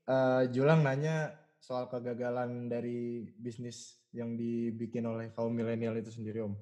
eh, 0.03 0.41
Julang 0.51 0.83
nanya 0.83 1.31
soal 1.57 1.89
kegagalan 1.89 2.69
dari 2.69 3.25
bisnis 3.33 3.97
yang 4.13 4.37
dibikin 4.37 5.03
oleh 5.03 5.33
kaum 5.33 5.51
milenial 5.51 5.97
itu 5.97 6.13
sendiri 6.13 6.45
Om. 6.45 6.53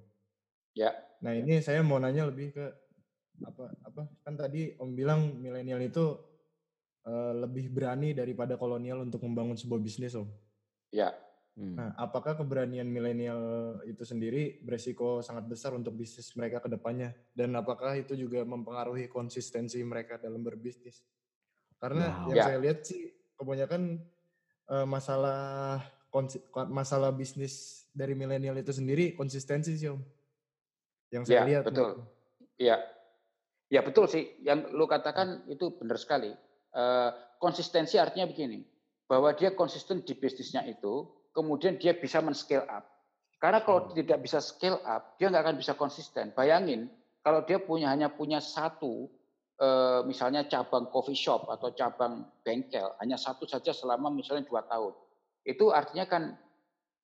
Ya. 0.74 0.96
Nah 1.20 1.36
ini 1.36 1.60
saya 1.60 1.82
mau 1.82 2.00
nanya 2.00 2.30
lebih 2.30 2.54
ke 2.54 2.66
apa 3.44 3.68
apa 3.84 4.08
kan 4.24 4.40
tadi 4.40 4.78
Om 4.78 4.96
bilang 4.96 5.36
milenial 5.36 5.84
itu 5.84 6.16
eh, 7.04 7.34
lebih 7.36 7.70
berani 7.70 8.16
daripada 8.16 8.56
kolonial 8.56 9.04
untuk 9.04 9.20
membangun 9.20 9.60
sebuah 9.60 9.84
bisnis 9.84 10.16
Om. 10.16 10.30
Ya, 10.96 11.12
Hmm. 11.56 11.72
Nah, 11.80 11.96
apakah 11.96 12.36
keberanian 12.36 12.84
milenial 12.84 13.80
itu 13.88 14.04
sendiri 14.04 14.60
beresiko 14.60 15.24
sangat 15.24 15.48
besar 15.48 15.72
untuk 15.72 15.96
bisnis 15.96 16.36
mereka 16.36 16.60
ke 16.60 16.68
depannya? 16.68 17.16
Dan 17.32 17.56
apakah 17.56 17.96
itu 17.96 18.12
juga 18.20 18.44
mempengaruhi 18.44 19.08
konsistensi 19.08 19.80
mereka 19.80 20.20
dalam 20.20 20.44
berbisnis? 20.44 21.00
Karena 21.80 22.12
Wow. 22.12 22.36
yang 22.36 22.38
Ya. 22.38 22.46
saya 22.52 22.60
lihat 22.60 22.84
sih 22.84 23.16
kebanyakan 23.40 24.04
eh, 24.66 24.88
masalah 24.90 25.80
masalah 26.72 27.12
bisnis 27.12 27.86
dari 27.92 28.16
milenial 28.16 28.56
itu 28.58 28.72
sendiri 28.72 29.16
konsistensi 29.16 29.76
sih 29.80 29.92
om. 29.92 30.00
Yang 31.12 31.24
saya 31.28 31.36
Ya, 31.36 31.44
lihat. 31.48 31.64
betul. 31.70 31.92
Iya. 32.60 32.78
Ya 33.72 33.82
betul 33.84 34.06
sih. 34.12 34.36
Yang 34.44 34.76
lu 34.76 34.88
katakan 34.88 35.44
itu 35.48 35.72
benar 35.76 35.96
sekali. 36.00 36.36
Eh, 36.76 37.10
konsistensi 37.40 37.96
artinya 37.96 38.28
begini, 38.28 38.64
bahwa 39.08 39.32
dia 39.32 39.56
konsisten 39.56 40.04
di 40.04 40.12
bisnisnya 40.18 40.66
itu, 40.68 41.08
kemudian 41.36 41.76
dia 41.76 41.92
bisa 41.92 42.24
men-scale 42.24 42.64
up. 42.72 42.88
Karena 43.36 43.60
kalau 43.62 43.92
Hmm. 43.92 44.00
tidak 44.00 44.24
bisa 44.24 44.40
scale 44.40 44.80
up, 44.88 45.20
dia 45.20 45.28
nggak 45.28 45.44
akan 45.44 45.58
bisa 45.60 45.76
konsisten. 45.76 46.32
Bayangin 46.32 46.88
kalau 47.20 47.44
dia 47.44 47.60
punya 47.60 47.92
hanya 47.92 48.08
punya 48.08 48.40
satu, 48.40 49.12
eh, 49.60 50.02
misalnya 50.08 50.48
cabang 50.48 50.88
coffee 50.88 51.20
shop 51.20 51.52
atau 51.52 51.76
cabang 51.76 52.24
bengkel, 52.48 52.96
hanya 53.04 53.20
satu 53.20 53.44
saja 53.44 53.76
selama 53.76 54.08
misalnya 54.08 54.48
dua 54.48 54.64
tahun, 54.64 54.96
itu 55.44 55.70
artinya 55.76 56.08
kan 56.08 56.24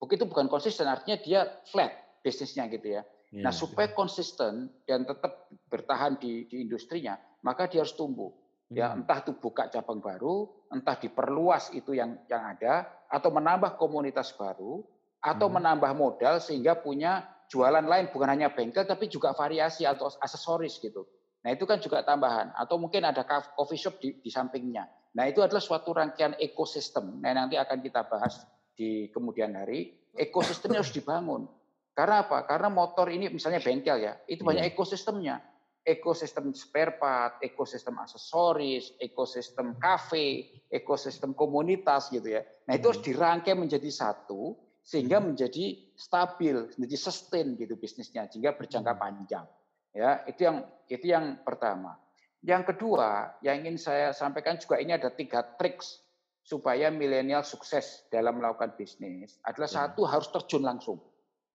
begitu 0.01 0.25
bukan 0.25 0.47
konsisten, 0.47 0.87
artinya 0.87 1.19
dia 1.19 1.39
flat 1.69 1.91
bisnisnya 2.23 2.65
gitu 2.71 2.97
ya. 2.97 3.03
Iya. 3.31 3.43
Nah 3.47 3.53
supaya 3.53 3.91
konsisten 3.93 4.71
dan 4.87 5.05
tetap 5.05 5.51
bertahan 5.69 6.17
di, 6.17 6.47
di 6.47 6.63
industrinya, 6.63 7.19
maka 7.43 7.67
dia 7.67 7.83
harus 7.83 7.93
tumbuh. 7.93 8.31
Ya 8.71 8.95
Hmm. 8.95 9.03
entah 9.03 9.19
itu 9.19 9.35
buka 9.35 9.67
cabang 9.67 9.99
baru, 9.99 10.47
entah 10.71 10.95
diperluas 10.95 11.75
itu 11.75 11.91
yang 11.91 12.15
yang 12.31 12.55
ada, 12.55 12.87
atau 13.11 13.27
menambah 13.27 13.75
komunitas 13.75 14.31
baru, 14.31 14.79
atau 15.19 15.51
Hmm. 15.51 15.59
menambah 15.59 15.91
modal 15.91 16.39
sehingga 16.39 16.79
punya 16.79 17.27
jualan 17.51 17.83
lain 17.83 18.15
bukan 18.15 18.31
hanya 18.31 18.47
bengkel 18.55 18.87
tapi 18.87 19.11
juga 19.11 19.35
variasi 19.35 19.83
atau 19.83 20.07
aksesoris 20.07 20.79
gitu. 20.79 21.03
Nah 21.43 21.51
itu 21.51 21.67
kan 21.67 21.83
juga 21.83 21.99
tambahan. 21.99 22.55
Atau 22.55 22.79
mungkin 22.79 23.03
ada 23.03 23.27
coffee 23.27 23.75
shop 23.75 23.99
di, 23.99 24.23
di 24.23 24.31
sampingnya. 24.31 24.87
Nah 25.19 25.27
itu 25.27 25.43
adalah 25.43 25.59
suatu 25.59 25.91
rangkaian 25.91 26.39
ekosistem. 26.39 27.19
Nah 27.19 27.35
nanti 27.35 27.59
akan 27.59 27.83
kita 27.83 28.07
bahas 28.07 28.47
di 28.71 29.11
kemudian 29.11 29.51
hari. 29.51 29.99
Ekosistemnya 30.15 30.79
harus 30.79 30.95
dibangun. 30.95 31.43
Karena 31.91 32.23
apa? 32.23 32.47
Karena 32.47 32.71
motor 32.71 33.11
ini 33.11 33.27
misalnya 33.27 33.59
bengkel 33.59 33.99
ya, 33.99 34.15
itu 34.31 34.47
banyak 34.47 34.63
Iya. 34.63 34.71
ekosistemnya. 34.71 35.35
Ekosistem 35.81 36.53
spare 36.53 36.93
part, 37.01 37.41
ekosistem 37.41 37.97
aksesoris, 37.97 38.93
ekosistem 39.01 39.81
kafe, 39.81 40.61
ekosistem 40.69 41.33
komunitas 41.33 42.13
gitu 42.13 42.37
ya. 42.37 42.45
Nah 42.69 42.77
itu 42.77 42.85
harus 42.93 43.01
dirangkai 43.01 43.57
menjadi 43.57 43.89
satu 43.89 44.53
sehingga 44.85 45.17
menjadi 45.17 45.93
stabil, 45.97 46.69
menjadi 46.77 46.97
sustain 47.01 47.57
gitu 47.57 47.73
bisnisnya 47.81 48.29
sehingga 48.29 48.53
berjangka 48.53 48.93
panjang. 48.93 49.45
Ya, 49.91 50.21
itu 50.29 50.45
yang 50.45 50.57
itu 50.85 51.05
yang 51.09 51.41
pertama. 51.41 51.97
Yang 52.41 52.73
kedua, 52.73 53.37
yang 53.45 53.61
ingin 53.65 53.77
saya 53.77 54.13
sampaikan 54.13 54.57
juga 54.57 54.81
ini 54.81 54.93
ada 54.93 55.13
tiga 55.13 55.45
triks 55.57 56.01
supaya 56.41 56.89
milenial 56.89 57.45
sukses 57.45 58.05
dalam 58.09 58.41
melakukan 58.41 58.73
bisnis. 58.73 59.37
Adalah 59.45 59.69
Ya. 59.69 59.75
satu 59.85 60.01
harus 60.09 60.29
terjun 60.33 60.65
langsung. 60.65 60.97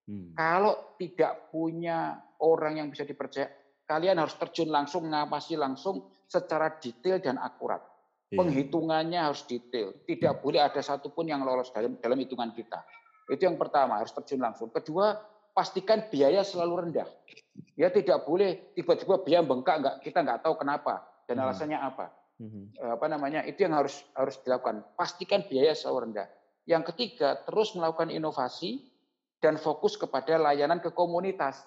Hmm. 0.07 0.31
Kalau 0.39 0.95
tidak 0.95 1.51
punya 1.51 2.23
orang 2.39 2.79
yang 2.79 2.89
bisa 2.95 3.03
dipercaya, 3.03 3.51
kalian 3.87 4.19
harus 4.19 4.35
terjun 4.35 4.69
langsung, 4.69 5.07
ngawasi 5.09 5.55
langsung 5.55 6.05
secara 6.27 6.75
detail 6.83 7.23
dan 7.23 7.39
akurat. 7.39 7.81
Iya. 8.27 8.43
Penghitungannya 8.43 9.21
harus 9.23 9.47
detail. 9.47 9.95
Tidak 10.03 10.43
boleh 10.43 10.59
ada 10.59 10.83
satupun 10.83 11.31
yang 11.31 11.47
lolos 11.47 11.71
dalam 11.71 11.95
dalam 12.03 12.19
hitungan 12.19 12.51
kita. 12.51 12.83
Itu 13.31 13.47
yang 13.47 13.55
pertama, 13.55 14.03
harus 14.03 14.11
terjun 14.11 14.43
langsung. 14.43 14.75
Kedua, 14.75 15.15
pastikan 15.55 16.11
biaya 16.11 16.43
selalu 16.43 16.91
rendah. 16.91 17.07
Ya 17.79 17.89
tidak 17.89 18.27
boleh 18.27 18.75
tiba-tiba 18.75 19.23
biaya 19.23 19.43
bengkak, 19.47 19.77
nggak 19.79 19.97
kita 20.03 20.19
nggak 20.27 20.41
tahu 20.43 20.59
kenapa 20.59 21.07
dan 21.31 21.39
Hmm. 21.39 21.45
alasannya 21.47 21.79
apa. 21.79 22.07
Hmm. 22.37 22.69
Eh, 22.77 22.91
Apa 22.93 23.07
namanya? 23.09 23.41
Itu 23.47 23.65
yang 23.65 23.73
harus 23.79 24.03
harus 24.13 24.37
dilakukan. 24.43 24.85
Pastikan 24.99 25.47
biaya 25.47 25.73
selalu 25.73 26.11
rendah. 26.11 26.29
Yang 26.67 26.93
ketiga, 26.93 27.39
terus 27.47 27.73
melakukan 27.79 28.11
inovasi 28.11 28.91
dan 29.39 29.55
fokus 29.57 29.95
kepada 29.95 30.35
layanan 30.37 30.83
ke 30.83 30.91
komunitas. 30.91 31.63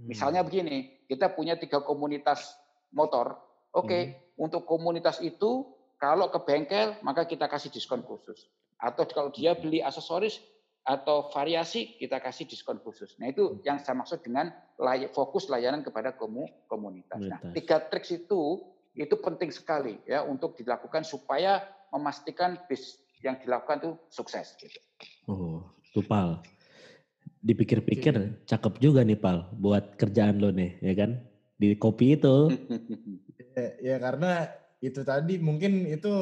Hmm. 0.00 0.08
Misalnya 0.08 0.40
begini, 0.40 1.04
kita 1.04 1.28
punya 1.36 1.60
tiga 1.60 1.84
komunitas 1.84 2.56
motor. 2.96 3.36
Oke, 3.76 4.16
untuk 4.40 4.64
komunitas 4.66 5.20
itu 5.20 5.68
kalau 6.00 6.32
ke 6.32 6.40
bengkel 6.42 6.96
maka 7.04 7.28
kita 7.28 7.46
kasih 7.46 7.68
diskon 7.70 8.02
khusus. 8.02 8.48
Atau 8.80 9.04
kalau 9.06 9.28
dia 9.30 9.52
beli 9.52 9.84
aksesoris 9.84 10.40
atau 10.80 11.28
variasi 11.28 12.00
kita 12.00 12.18
kasih 12.18 12.48
diskon 12.48 12.80
khusus. 12.80 13.14
Nah 13.20 13.28
itu 13.28 13.60
yang 13.62 13.78
saya 13.78 14.00
maksud 14.00 14.24
dengan 14.24 14.48
lay- 14.80 15.12
fokus 15.12 15.52
layanan 15.52 15.84
kepada 15.84 16.16
komu- 16.16 16.48
komunitas. 16.66 17.20
Nah 17.20 17.38
tiga 17.52 17.84
triks 17.84 18.10
itu 18.10 18.64
itu 18.96 19.14
penting 19.20 19.52
sekali 19.52 20.00
ya 20.08 20.24
untuk 20.24 20.56
dilakukan 20.56 21.04
supaya 21.04 21.62
memastikan 21.92 22.58
bis 22.66 22.98
yang 23.20 23.36
dilakukan 23.38 23.78
itu 23.84 23.90
sukses. 24.08 24.56
Gitu. 24.56 24.80
Oh, 25.28 25.62
tuh 25.92 26.02
Pal. 26.02 26.40
Dipikir-pikir 27.40 28.44
cakep 28.44 28.74
juga 28.84 29.00
nih 29.00 29.16
Pal 29.16 29.48
buat 29.56 29.96
kerjaan 29.96 30.36
lo 30.44 30.52
nih, 30.52 30.76
ya 30.84 30.92
kan? 30.92 31.10
Di 31.56 31.72
kopi 31.76 32.16
itu. 32.20 32.36
Ya, 33.50 33.66
ya 33.82 33.96
karena 33.98 34.46
itu 34.78 35.02
tadi 35.02 35.42
mungkin 35.42 35.82
itu 35.90 36.12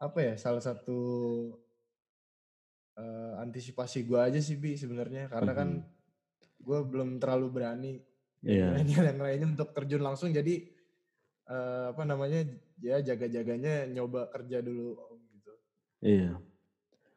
apa 0.00 0.18
ya 0.22 0.34
salah 0.40 0.64
satu 0.64 0.96
eh, 2.96 3.32
antisipasi 3.42 4.06
gua 4.08 4.30
aja 4.30 4.40
sih 4.40 4.56
bi 4.56 4.78
sebenarnya 4.78 5.28
karena 5.28 5.52
kan 5.52 5.68
Mhm. 5.82 6.64
gue 6.64 6.80
belum 6.88 7.10
terlalu 7.20 7.46
berani 7.52 7.92
Iya. 8.40 8.72
milenial 8.72 9.04
yang 9.12 9.20
lainnya 9.20 9.48
untuk 9.52 9.70
terjun 9.76 10.00
langsung 10.00 10.32
jadi 10.32 10.54
eh, 11.44 11.84
apa 11.92 12.02
namanya 12.08 12.48
ya 12.80 13.04
jaga-jaganya 13.04 13.90
nyoba 13.92 14.32
kerja 14.32 14.64
dulu 14.64 14.96
gitu. 15.34 15.52
Iya. 16.00 16.40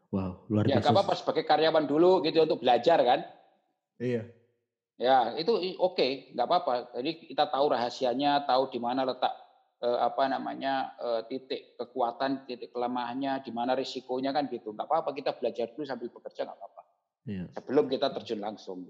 Wow, 0.08 0.48
luar 0.48 0.64
ya 0.72 0.80
biasa. 0.80 0.88
nggak 0.88 0.96
apa-apa 0.96 1.14
sebagai 1.20 1.44
karyawan 1.44 1.84
dulu 1.84 2.24
gitu 2.24 2.48
untuk 2.48 2.64
belajar 2.64 3.00
kan. 3.04 3.20
Iya. 4.00 4.24
Ya, 4.98 5.36
itu 5.38 5.52
oke, 5.78 6.34
nggak 6.34 6.48
apa-apa. 6.48 6.74
Jadi 6.98 7.28
kita 7.30 7.46
tahu 7.52 7.66
rahasianya, 7.70 8.48
tahu 8.48 8.72
di 8.72 8.80
mana 8.80 9.04
letak 9.04 9.30
eh, 9.84 10.00
apa 10.00 10.32
namanya 10.32 10.96
eh, 10.98 11.22
titik 11.28 11.76
kekuatan, 11.76 12.48
titik 12.48 12.72
kelemahannya, 12.72 13.44
di 13.44 13.52
mana 13.52 13.76
risikonya 13.76 14.32
kan 14.32 14.48
gitu. 14.48 14.72
Nggak 14.72 14.88
apa-apa 14.88 15.12
kita 15.12 15.36
belajar 15.36 15.76
dulu 15.76 15.84
sambil 15.84 16.08
bekerja 16.08 16.48
nggak 16.48 16.58
apa-apa. 16.58 16.82
Iya. 17.28 17.46
Sebelum 17.52 17.86
kita 17.92 18.08
terjun 18.16 18.40
langsung. 18.40 18.88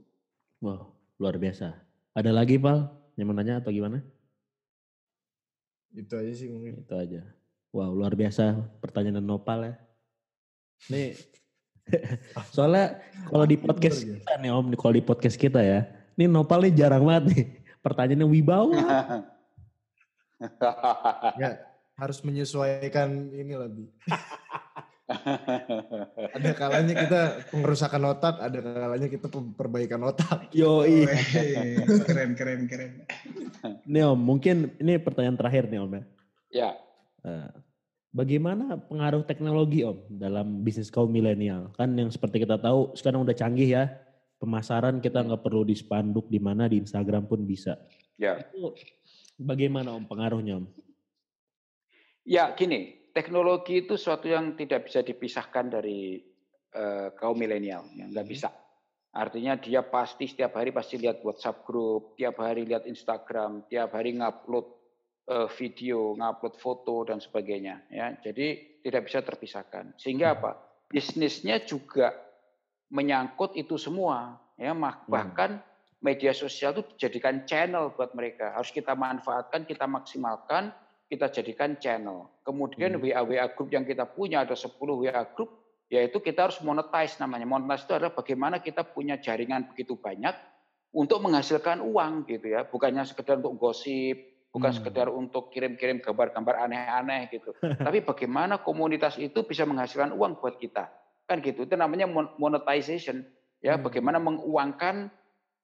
Wow, 0.61 0.93
luar 1.17 1.41
biasa. 1.41 1.73
Ada 2.13 2.29
lagi 2.29 2.61
Pal 2.61 2.93
yang 3.17 3.33
mau 3.33 3.35
nanya 3.35 3.57
atau 3.57 3.73
gimana? 3.73 4.05
Itu 5.97 6.13
aja 6.13 6.29
sih 6.29 6.45
mungkin. 6.45 6.85
Itu 6.85 6.93
aja. 6.93 7.25
Wow, 7.73 7.97
luar 7.97 8.13
biasa 8.13 8.53
pertanyaan 8.79 9.25
Nopal 9.25 9.65
ya. 9.65 9.86
Nih, 10.87 11.17
soalnya 12.53 13.01
kalau 13.27 13.45
di 13.49 13.57
podcast 13.57 14.05
kita 14.05 14.31
nih 14.39 14.51
Om, 14.53 14.65
kalau 14.77 14.93
di 14.93 15.03
podcast 15.03 15.37
kita 15.39 15.59
ya, 15.63 15.89
ini 16.19 16.29
Nopal 16.29 16.67
nih 16.67 16.73
jarang 16.77 17.03
banget 17.03 17.23
nih. 17.33 17.45
Pertanyaannya 17.81 18.27
wibawa. 18.27 18.77
Ya 21.41 21.57
harus 21.97 22.21
menyesuaikan 22.21 23.33
ini 23.33 23.57
lebih. 23.57 23.89
Ada 26.37 26.51
kalanya 26.53 26.93
kita 26.93 27.21
pengerusakan 27.49 28.03
otak, 28.11 28.43
ada 28.43 28.59
kalanya 28.59 29.07
kita 29.07 29.31
perbaikan 29.31 30.03
otak. 30.03 30.51
Yoi. 30.51 31.07
Weh, 31.07 31.79
keren 32.03 32.35
keren 32.35 32.67
keren. 32.67 33.07
Nih 33.87 34.03
Om, 34.03 34.19
mungkin 34.19 34.75
ini 34.83 34.99
pertanyaan 34.99 35.39
terakhir 35.39 35.71
nih 35.71 35.79
Om 35.79 35.91
ya. 35.95 36.03
ya, 36.51 36.69
Eh, 37.23 37.49
Bagaimana 38.17 38.81
pengaruh 38.81 39.21
teknologi 39.29 39.85
Om 39.85 40.17
dalam 40.17 40.65
bisnis 40.65 40.89
kaum 40.89 41.05
milenial? 41.05 41.69
Kan 41.77 41.93
yang 41.93 42.09
seperti 42.09 42.41
kita 42.41 42.57
tahu 42.57 42.97
sekarang 42.97 43.21
udah 43.21 43.37
canggih 43.37 43.69
ya. 43.77 43.93
Pemasaran 44.41 44.97
kita 44.97 45.21
nggak 45.21 45.45
perlu 45.45 45.61
di 45.61 45.77
spanduk 45.77 46.25
di 46.25 46.41
mana 46.41 46.65
di 46.65 46.81
Instagram 46.81 47.29
pun 47.29 47.45
bisa. 47.45 47.77
ya. 48.17 48.41
Itu 48.41 48.73
bagaimana 49.37 49.93
Om 49.93 50.09
pengaruhnya 50.09 50.57
Om? 50.57 50.65
Ya, 52.25 52.57
gini, 52.57 53.13
teknologi 53.13 53.85
itu 53.85 53.93
suatu 54.01 54.25
yang 54.25 54.57
tidak 54.57 54.89
bisa 54.89 55.05
dipisahkan 55.05 55.77
dari 55.77 56.17
eh, 56.73 57.07
kaum 57.13 57.37
milenial, 57.37 57.85
ya, 57.93 58.09
nggak 58.09 58.27
bisa. 58.29 58.49
Artinya 59.13 59.61
dia 59.61 59.85
pasti 59.85 60.25
setiap 60.25 60.57
hari 60.57 60.73
pasti 60.73 60.97
lihat 60.97 61.21
WhatsApp 61.21 61.65
grup, 61.65 62.17
tiap 62.17 62.41
hari 62.41 62.65
lihat 62.65 62.89
Instagram, 62.89 63.65
tiap 63.69 63.93
hari 63.93 64.17
ngupload 64.17 64.76
eh, 65.27 65.47
video, 65.59 66.15
ngupload 66.15 66.55
foto 66.55 67.03
dan 67.03 67.19
sebagainya. 67.19 67.83
Ya, 67.91 68.15
jadi 68.23 68.79
tidak 68.83 69.11
bisa 69.11 69.19
terpisahkan. 69.19 69.93
Sehingga 69.99 70.39
apa? 70.39 70.55
Bisnisnya 70.87 71.59
juga 71.67 72.15
menyangkut 72.87 73.59
itu 73.59 73.75
semua. 73.75 74.39
Ya, 74.55 74.73
Hmm. 74.73 74.89
bahkan 75.05 75.61
media 76.01 76.31
sosial 76.33 76.73
itu 76.73 76.83
dijadikan 76.95 77.43
channel 77.45 77.91
buat 77.93 78.15
mereka. 78.15 78.55
Harus 78.55 78.71
kita 78.71 78.95
manfaatkan, 78.95 79.67
kita 79.67 79.85
maksimalkan 79.85 80.71
kita 81.07 81.31
jadikan 81.31 81.79
channel. 81.79 82.27
Kemudian 82.43 82.99
Hmm. 82.99 83.03
WA 83.03 83.23
WA 83.23 83.47
group 83.55 83.71
yang 83.71 83.87
kita 83.87 84.03
punya 84.03 84.43
ada 84.43 84.55
10 84.55 84.99
WA 84.99 85.23
group, 85.23 85.55
yaitu 85.87 86.19
kita 86.19 86.51
harus 86.51 86.59
monetize 86.59 87.15
namanya. 87.19 87.47
Monetize 87.47 87.87
itu 87.87 87.95
adalah 87.95 88.11
bagaimana 88.11 88.59
kita 88.59 88.83
punya 88.83 89.15
jaringan 89.15 89.71
begitu 89.71 89.95
banyak 89.95 90.35
untuk 90.91 91.23
menghasilkan 91.23 91.79
uang 91.79 92.27
gitu 92.27 92.51
ya, 92.51 92.67
bukannya 92.67 93.07
sekedar 93.07 93.39
untuk 93.39 93.55
gosip, 93.55 94.19
bukan 94.49 94.71
Hmm. 94.71 94.77
sekedar 94.79 95.07
untuk 95.11 95.51
kirim-kirim 95.51 95.99
gambar-gambar 95.99 96.67
aneh-aneh 96.67 97.29
gitu. 97.29 97.51
Tapi 97.83 98.01
bagaimana 98.01 98.61
komunitas 98.61 99.19
itu 99.19 99.43
bisa 99.43 99.63
menghasilkan 99.63 100.15
uang 100.15 100.39
buat 100.39 100.57
kita. 100.57 100.87
Kan 101.27 101.43
gitu. 101.43 101.67
Itu 101.67 101.75
namanya 101.75 102.07
mon- 102.07 102.33
monetization. 102.39 103.27
Ya, 103.59 103.75
Hmm. 103.75 103.83
bagaimana 103.85 104.17
menguangkan 104.21 105.09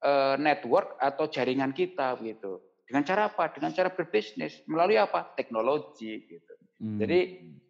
eh, 0.03 0.35
network 0.35 0.99
atau 0.99 1.31
jaringan 1.31 1.71
kita 1.71 2.19
gitu. 2.19 2.59
Dengan 2.83 3.07
cara 3.07 3.31
apa? 3.31 3.47
Dengan 3.55 3.71
cara 3.71 3.87
berbisnis 3.87 4.59
melalui 4.67 4.99
apa? 4.99 5.31
Teknologi 5.31 6.27
gitu. 6.27 6.53
Hmm. 6.83 6.99
Jadi 6.99 7.19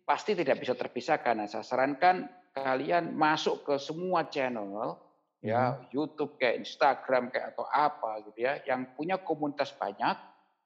pasti 0.01 0.33
tidak 0.33 0.57
bisa 0.57 0.73
terpisahkan. 0.73 1.37
Nah, 1.37 1.45
saya 1.45 1.61
sarankan 1.61 2.25
kalian 2.57 3.13
masuk 3.13 3.61
ke 3.69 3.77
semua 3.77 4.25
channel 4.33 4.97
ya 5.45 5.77
YouTube 5.93 6.41
kayak 6.41 6.65
Instagram 6.65 7.29
kayak 7.29 7.53
atau 7.53 7.69
apa 7.69 8.25
gitu 8.25 8.45
ya 8.49 8.61
yang 8.63 8.93
punya 8.97 9.19
komunitas 9.19 9.69
banyak 9.75 10.15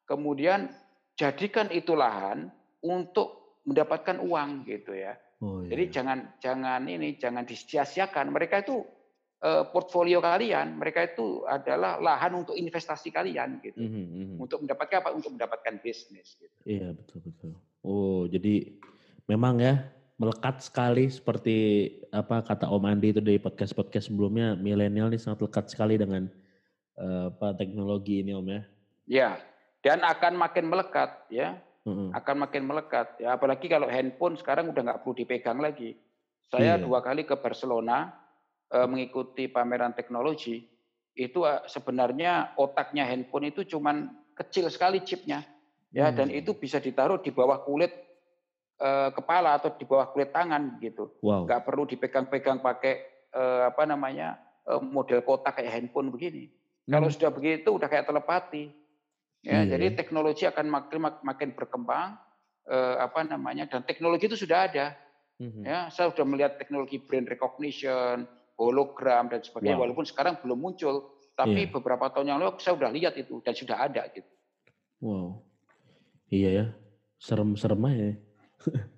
kemudian 0.08 0.72
jadikan 1.20 1.68
itu 1.70 1.94
lahan 1.94 2.50
untuk 2.82 3.60
mendapatkan 3.68 4.24
uang 4.24 4.64
gitu 4.64 4.96
ya. 4.96 5.20
Oh, 5.44 5.62
iya. 5.62 5.76
Jadi 5.76 5.84
jangan 5.94 6.20
jangan 6.42 6.82
ini 6.88 7.20
jangan 7.20 7.44
disia-siakan. 7.44 8.34
Mereka 8.34 8.64
itu 8.66 8.82
eh, 9.44 9.64
portfolio 9.70 10.24
kalian, 10.24 10.80
mereka 10.80 11.06
itu 11.06 11.44
adalah 11.46 12.00
lahan 12.02 12.42
untuk 12.42 12.56
investasi 12.58 13.14
kalian 13.14 13.62
gitu. 13.62 13.78
Mhm, 13.78 14.06
mhm. 14.08 14.36
Untuk 14.42 14.64
mendapatkan 14.64 15.04
apa? 15.04 15.10
Untuk 15.14 15.36
mendapatkan 15.36 15.78
bisnis 15.84 16.40
gitu. 16.40 16.58
Iya 16.66 16.96
betul 16.96 17.22
betul. 17.28 17.54
Oh 17.86 18.26
jadi 18.26 18.74
memang 19.28 19.62
ya 19.62 19.84
melekat 20.18 20.66
sekali 20.66 21.14
seperti 21.14 21.92
apa 22.10 22.42
kata 22.42 22.66
Om 22.66 22.90
Andi 22.90 23.14
itu 23.14 23.22
dari 23.22 23.38
podcast 23.38 23.78
podcast 23.78 24.10
sebelumnya 24.10 24.58
milenial 24.58 25.14
ini 25.14 25.22
sangat 25.22 25.46
lekat 25.46 25.70
sekali 25.70 26.00
dengan 26.02 26.26
eh, 26.98 27.26
apa 27.30 27.54
teknologi 27.54 28.26
ini 28.26 28.34
Om 28.34 28.48
ya. 28.50 28.62
Ya, 29.08 29.30
dan 29.82 30.02
akan 30.02 30.34
makin 30.36 30.66
melekat 30.68 31.28
ya, 31.30 31.58
Mhm. 31.86 32.12
akan 32.14 32.36
makin 32.44 32.64
melekat. 32.68 33.08
Ya, 33.18 33.38
apalagi 33.38 33.66
kalau 33.66 33.88
handphone 33.88 34.36
sekarang 34.36 34.74
udah 34.74 34.82
nggak 34.84 35.00
perlu 35.06 35.16
dipegang 35.16 35.60
lagi. 35.60 35.96
Saya 36.48 36.76
Iya. 36.80 36.84
dua 36.84 37.00
kali 37.00 37.24
ke 37.24 37.36
Barcelona 37.36 38.12
eh, 38.68 38.84
mengikuti 38.84 39.48
pameran 39.48 39.96
teknologi. 39.96 40.68
Itu 41.16 41.48
eh, 41.48 41.64
sebenarnya 41.66 42.60
otaknya 42.60 43.08
handphone 43.08 43.48
itu 43.48 43.64
cuman 43.64 44.12
kecil 44.36 44.68
sekali 44.68 45.02
chipnya, 45.02 45.48
ya, 45.90 46.12
dan 46.12 46.28
Hmm. 46.28 46.40
itu 46.44 46.52
bisa 46.54 46.78
ditaruh 46.78 47.24
di 47.24 47.32
bawah 47.32 47.64
kulit 47.64 47.92
eh, 48.78 49.10
kepala 49.10 49.58
atau 49.58 49.74
di 49.74 49.88
bawah 49.88 50.12
kulit 50.12 50.30
tangan 50.30 50.78
gitu. 50.78 51.10
Wow. 51.26 51.50
Nggak 51.50 51.64
perlu 51.66 51.84
dipegang-pegang 51.88 52.60
pakai 52.60 52.94
eh, 53.34 53.62
apa 53.66 53.84
namanya 53.84 54.38
eh, 54.68 54.78
model 54.78 55.24
kotak 55.24 55.58
kayak 55.58 55.74
handphone 55.74 56.12
begini. 56.12 56.52
Kalau 56.86 57.08
Hmm. 57.08 57.16
sudah 57.16 57.32
begitu 57.32 57.72
udah 57.72 57.88
kayak 57.88 58.06
telepati. 58.06 58.70
Ya, 59.42 59.64
Iya, 59.64 59.78
jadi 59.78 59.86
ya. 59.90 59.96
teknologi 59.96 60.44
akan 60.44 60.66
makin 60.68 60.98
makin 61.22 61.50
berkembang 61.54 62.18
eh, 62.68 62.96
apa 63.00 63.24
namanya 63.24 63.64
dan 63.64 63.80
teknologi 63.82 64.28
itu 64.28 64.36
sudah 64.36 64.68
ada. 64.68 64.92
Mhm. 65.40 65.64
Ya, 65.64 65.88
saya 65.88 66.12
sudah 66.12 66.26
melihat 66.26 66.58
teknologi 66.58 67.00
brand 67.00 67.24
recognition, 67.24 68.26
hologram 68.56 69.30
dan 69.30 69.40
sebagainya 69.40 69.78
Wow. 69.78 69.88
walaupun 69.88 70.04
sekarang 70.04 70.36
belum 70.42 70.60
muncul, 70.60 70.96
tapi 71.32 71.64
Iya. 71.64 71.72
beberapa 71.72 72.10
tahun 72.10 72.28
yang 72.28 72.38
lalu 72.38 72.58
saya 72.58 72.76
sudah 72.76 72.92
lihat 72.92 73.14
itu 73.16 73.40
dan 73.40 73.54
sudah 73.54 73.78
ada 73.80 74.04
gitu. 74.12 74.28
Wow. 75.00 75.46
Iya 76.28 76.50
ya. 76.52 76.66
Serem-serem 77.16 77.80
aja. 77.82 78.04
ya. 78.04 78.16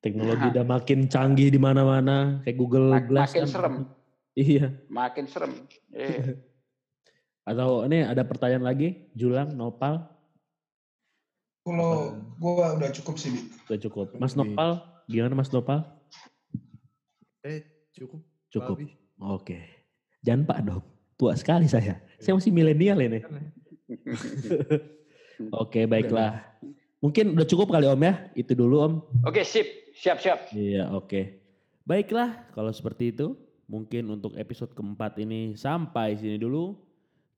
Teknologi 0.00 0.44
udah 0.52 0.64
makin 0.66 1.06
canggih 1.06 1.48
di 1.48 1.56
mana-mana 1.56 2.40
kayak 2.42 2.56
Google 2.56 2.90
Mak- 2.90 3.06
Glass 3.06 3.30
makin 3.30 3.40
kan. 3.40 3.48
serem. 3.48 3.74
Iya. 4.30 4.66
Makin 4.86 5.24
serem. 5.26 5.52
Eh, 5.90 6.38
Atau 7.50 7.82
ini 7.90 8.06
ada 8.06 8.22
pertanyaan 8.22 8.62
lagi, 8.62 9.10
Julang, 9.18 9.50
Nopal, 9.58 10.06
Kalau 11.60 12.16
gua 12.40 12.72
udah 12.78 12.88
cukup 12.88 13.20
sih, 13.20 13.36
Bi. 13.36 13.40
udah 13.68 13.78
cukup. 13.84 14.06
Mas. 14.16 14.32
Nopal, 14.32 14.80
gimana 15.10 15.36
Mas 15.36 15.52
Nopal? 15.52 15.84
Eh 17.44 17.90
cukup. 17.92 18.24
Cukup. 18.48 18.76
Babi. 18.80 18.88
Oke. 19.20 19.58
Jangan 20.24 20.48
Pak 20.48 20.58
dong. 20.64 20.84
Tua 21.20 21.36
sekali 21.36 21.68
saya. 21.68 22.00
Saya 22.16 22.32
masih 22.32 22.48
milenial 22.48 22.96
ini. 22.96 23.20
Oke, 25.62 25.84
baiklah. 25.84 26.44
Mungkin 27.00 27.32
udah 27.32 27.48
cukup 27.48 27.72
kali 27.72 27.88
Om 27.88 28.02
ya. 28.04 28.14
Itu 28.36 28.52
dulu 28.52 28.76
Om. 28.84 28.94
Oke, 29.24 29.44
sip. 29.44 29.92
Siap-siap. 29.96 30.52
Iya, 30.56 30.88
oke. 30.96 31.40
Baiklah, 31.84 32.48
kalau 32.56 32.72
seperti 32.72 33.12
itu, 33.12 33.36
mungkin 33.68 34.08
untuk 34.08 34.32
episode 34.36 34.72
keempat 34.72 35.20
ini 35.20 35.56
sampai 35.56 36.16
sini 36.16 36.40
dulu. 36.40 36.76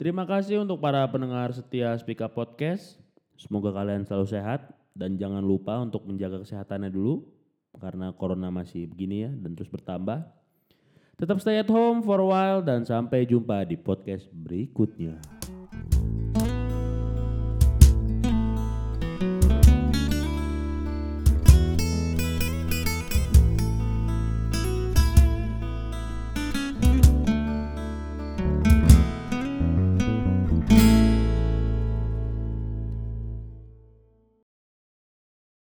Terima 0.02 0.26
kasih 0.26 0.66
untuk 0.66 0.82
para 0.82 1.06
pendengar 1.06 1.54
setia 1.54 1.94
Speak 1.94 2.26
Up 2.26 2.34
Podcast. 2.34 2.98
Semoga 3.38 3.70
kalian 3.70 4.02
selalu 4.02 4.34
sehat 4.34 4.74
dan 4.98 5.14
jangan 5.14 5.46
lupa 5.46 5.78
untuk 5.78 6.10
menjaga 6.10 6.42
kesehatannya 6.42 6.90
dulu 6.90 7.22
karena 7.78 8.10
corona 8.10 8.50
masih 8.50 8.90
begini 8.90 9.22
ya 9.22 9.30
dan 9.30 9.54
terus 9.54 9.70
bertambah. 9.70 10.26
Tetap 11.22 11.38
stay 11.38 11.62
at 11.62 11.70
home 11.70 12.02
for 12.02 12.18
a 12.18 12.26
while 12.26 12.66
dan 12.66 12.82
sampai 12.82 13.30
jumpa 13.30 13.62
di 13.62 13.78
podcast 13.78 14.26
berikutnya. 14.34 15.22